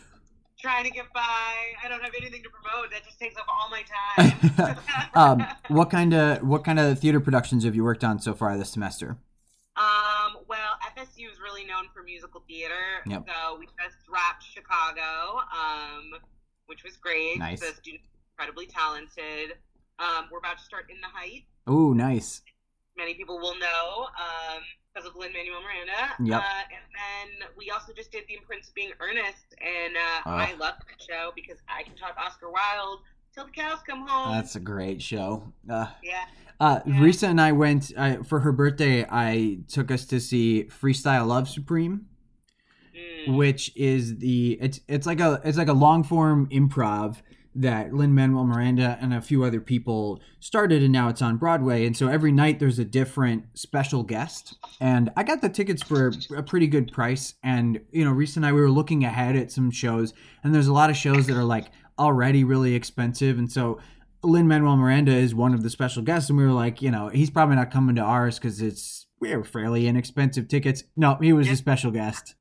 [0.61, 1.21] trying to get by.
[1.85, 2.91] I don't have anything to promote.
[2.91, 3.83] That just takes up all my
[4.77, 5.11] time.
[5.15, 8.57] um, what kind of what kind of theater productions have you worked on so far
[8.57, 9.17] this semester?
[9.77, 13.01] Um, well, FSU is really known for musical theater.
[13.07, 13.27] Yep.
[13.27, 16.21] So we just wrapped Chicago, um,
[16.67, 17.39] which was great.
[17.39, 17.61] Nice.
[17.61, 19.57] The students are incredibly talented.
[19.99, 21.47] Um, we're about to start In the Heights.
[21.67, 22.43] Oh, nice.
[22.97, 26.15] Many people will know um, because of Lin Manuel Miranda.
[26.23, 26.41] Yep.
[26.41, 30.31] Uh, and then we also just did The Importance of Being Earnest, and uh, Oh.
[30.31, 33.01] I love that show because I can talk Oscar Wilde
[33.35, 34.35] till the cows come home.
[34.35, 35.53] That's a great show.
[35.69, 36.25] Uh, yeah.
[36.59, 36.95] uh, Yeah.
[36.95, 39.07] Risa and I went I, for her birthday.
[39.09, 42.07] I took us to see Freestyle Love Supreme,
[43.27, 43.37] Mm.
[43.37, 47.17] which is the it's it's like a it's like a long form improv
[47.55, 51.85] that Lin Manuel Miranda and a few other people started, and now it's on Broadway.
[51.85, 54.57] And so every night there's a different special guest.
[54.81, 57.35] And I got the tickets for a pretty good price.
[57.43, 60.69] And you know, Reese and I we were looking ahead at some shows, and there's
[60.69, 61.67] a lot of shows that are like
[61.99, 63.79] already really expensive, and so.
[64.23, 67.09] Lin Manuel Miranda is one of the special guests, and we were like, you know,
[67.09, 70.85] he's probably not coming to ours because it's we are fairly inexpensive tickets.
[70.95, 72.35] No, he was a special guest.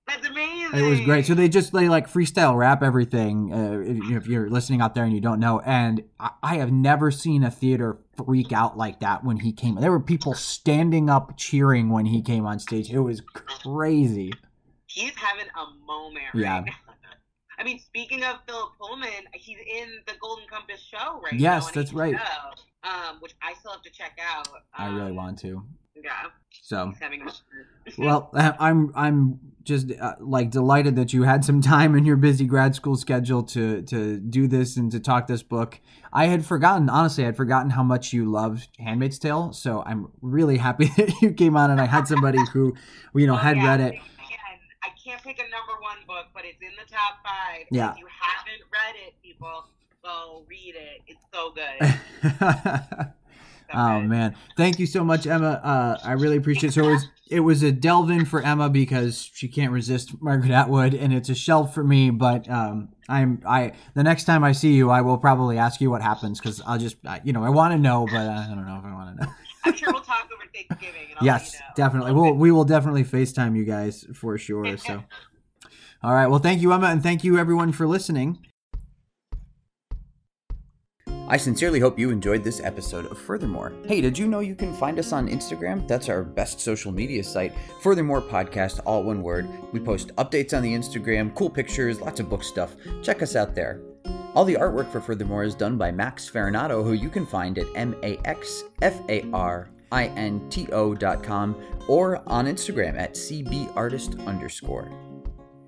[0.70, 0.86] Amazing.
[0.86, 1.26] It was great.
[1.26, 3.54] So they just they like freestyle rap everything.
[3.54, 6.72] Uh, if, if you're listening out there and you don't know, and I, I have
[6.72, 9.76] never seen a theater freak out like that when he came.
[9.76, 12.90] There were people standing up cheering when he came on stage.
[12.92, 14.34] It was crazy.
[14.88, 16.56] he's having a moment Yeah.
[16.60, 16.72] right now.
[17.60, 21.68] I mean, speaking of Philip Pullman, he's in the Golden Compass show right Yes, now.
[21.68, 22.16] on that's right.
[22.84, 24.48] Um, which I still have to check out.
[24.74, 25.64] I really Um, want to.
[26.04, 26.12] Yeah,
[26.62, 27.32] So he's having a
[27.98, 32.46] well, I'm I'm just uh, like delighted that you had some time in your busy
[32.46, 35.80] grad school schedule to to do this and to talk this book.
[36.12, 39.54] I had forgotten, honestly, I had forgotten how much you loved *Handmaid's Tale*.
[39.54, 42.76] So I'm really happy that you came on and I had somebody who,
[43.14, 43.96] you know, Oh, had yeah, read it.
[44.82, 47.66] I can't pick a number one book, but it's in the top five.
[47.72, 47.92] Yeah.
[47.92, 49.66] If you haven't read it, people,
[50.04, 51.02] go read it.
[51.08, 53.12] It's so good.
[53.74, 55.62] Oh man, thank you so much, Emma.
[55.64, 56.74] Uh, I really appreciate it.
[56.74, 60.52] So it was it was a delve in for Emma because she can't resist Margaret
[60.52, 62.10] Atwood, and it's a shelf for me.
[62.10, 65.92] But um, I'm I the next time I see you, I will probably ask you
[65.92, 68.66] what happens because I'll just I, you know I want to know, but I don't
[68.66, 69.32] know if I want to know.
[69.66, 71.10] I'm sure we'll talk over Thanksgiving.
[71.22, 71.66] Yes, you know.
[71.76, 72.14] definitely.
[72.14, 74.78] We'll we will definitely Facetime you guys for sure.
[74.78, 75.04] So,
[76.04, 76.28] all right.
[76.28, 78.40] Well, thank you, Emma, and thank you everyone for listening.
[81.32, 83.72] I sincerely hope you enjoyed this episode of Furthermore.
[83.86, 85.88] Hey, did you know you can find us on Instagram?
[85.88, 87.54] That's our best social media site.
[87.84, 89.48] Furthermore Podcast, all one word.
[89.72, 92.76] We post updates on the Instagram, cool pictures, lots of book stuff.
[93.04, 93.80] Check us out there.
[94.34, 97.68] All the artwork for Furthermore is done by Max Farinato, who you can find at
[97.76, 101.56] M A X F A R I N T O dot com
[101.88, 104.92] or on Instagram at CBArtist underscore.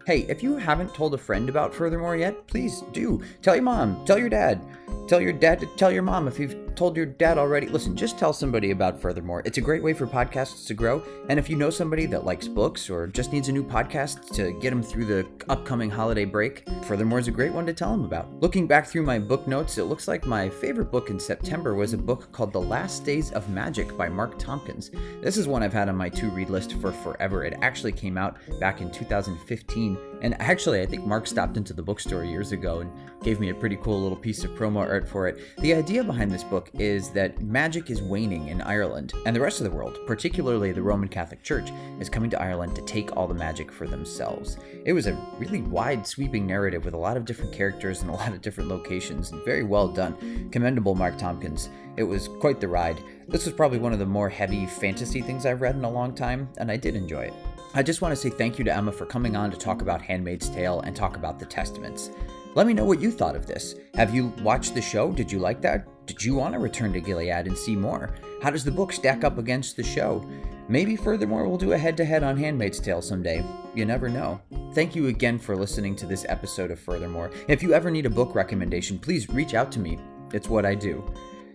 [0.08, 3.22] Hey, if you haven't told a friend about Furthermore yet, please do.
[3.44, 4.60] Tell your mom, tell your dad,
[5.08, 7.68] tell your dad to tell your mom if you've told your dad already.
[7.68, 9.42] Listen, just tell somebody about Furthermore.
[9.46, 11.04] It's a great way for podcasts to grow.
[11.30, 14.54] And if you know somebody that likes books or just needs a new podcast to
[14.60, 18.06] get them through the upcoming holiday break, Furthermore is a great one to tell them
[18.06, 18.32] about.
[18.40, 21.94] Looking back through my book notes, it looks like my favorite book in September was
[21.94, 24.92] a book called The Last Days of Magic by Mark Tompkins.
[25.22, 27.44] This is one I've had on my to read list for forever.
[27.44, 29.98] It actually came out back in 2015.
[30.22, 32.92] And actually, I think Mark stopped into the bookstore years ago and
[33.24, 35.40] gave me a pretty cool little piece of promo promo art for it.
[35.60, 39.60] The idea behind this book is that magic is waning in Ireland, and the rest
[39.60, 43.28] of the world, particularly the Roman Catholic Church, is coming to Ireland to take all
[43.28, 44.58] the magic for themselves.
[44.86, 48.16] It was a really wide, sweeping narrative with a lot of different characters and a
[48.16, 50.50] lot of different locations, and very well done.
[50.52, 51.70] Commendable, Mark Tompkins.
[51.98, 53.02] It was quite the ride.
[53.28, 56.14] This was probably one of the more heavy fantasy things I've read in a long
[56.16, 57.34] time, and I did enjoy it.
[57.74, 60.02] I just want to say thank you to Emma for coming on to talk about
[60.02, 62.12] Handmaid's Tale and talk about the Testaments.
[62.54, 63.76] Let me know what you thought of this.
[63.94, 65.14] Have you watched the show?
[65.14, 65.88] Did you like that?
[66.06, 68.14] Did you want to return to Gilead and see more?
[68.42, 70.30] How does the book stack up against the show?
[70.68, 73.46] Maybe furthermore, we'll do a head to head on Handmaid's Tale someday.
[73.74, 74.42] You never know.
[74.74, 77.32] Thank you again for listening to this episode of Furthermore.
[77.48, 79.98] If you ever need a book recommendation, please reach out to me.
[80.34, 81.10] It's what I do.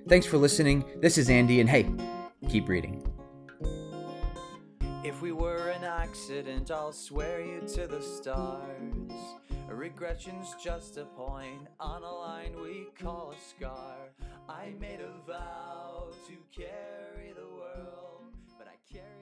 [0.08, 0.82] Thanks for listening.
[1.02, 1.90] This is Andy, and hey,
[2.48, 3.06] keep reading.
[5.04, 5.55] If we were
[6.08, 9.10] accident, I'll swear you to the stars.
[9.68, 13.96] Regrettion's just a point on a line we call a scar.
[14.48, 18.22] I made a vow to carry the world,
[18.56, 19.15] but I carry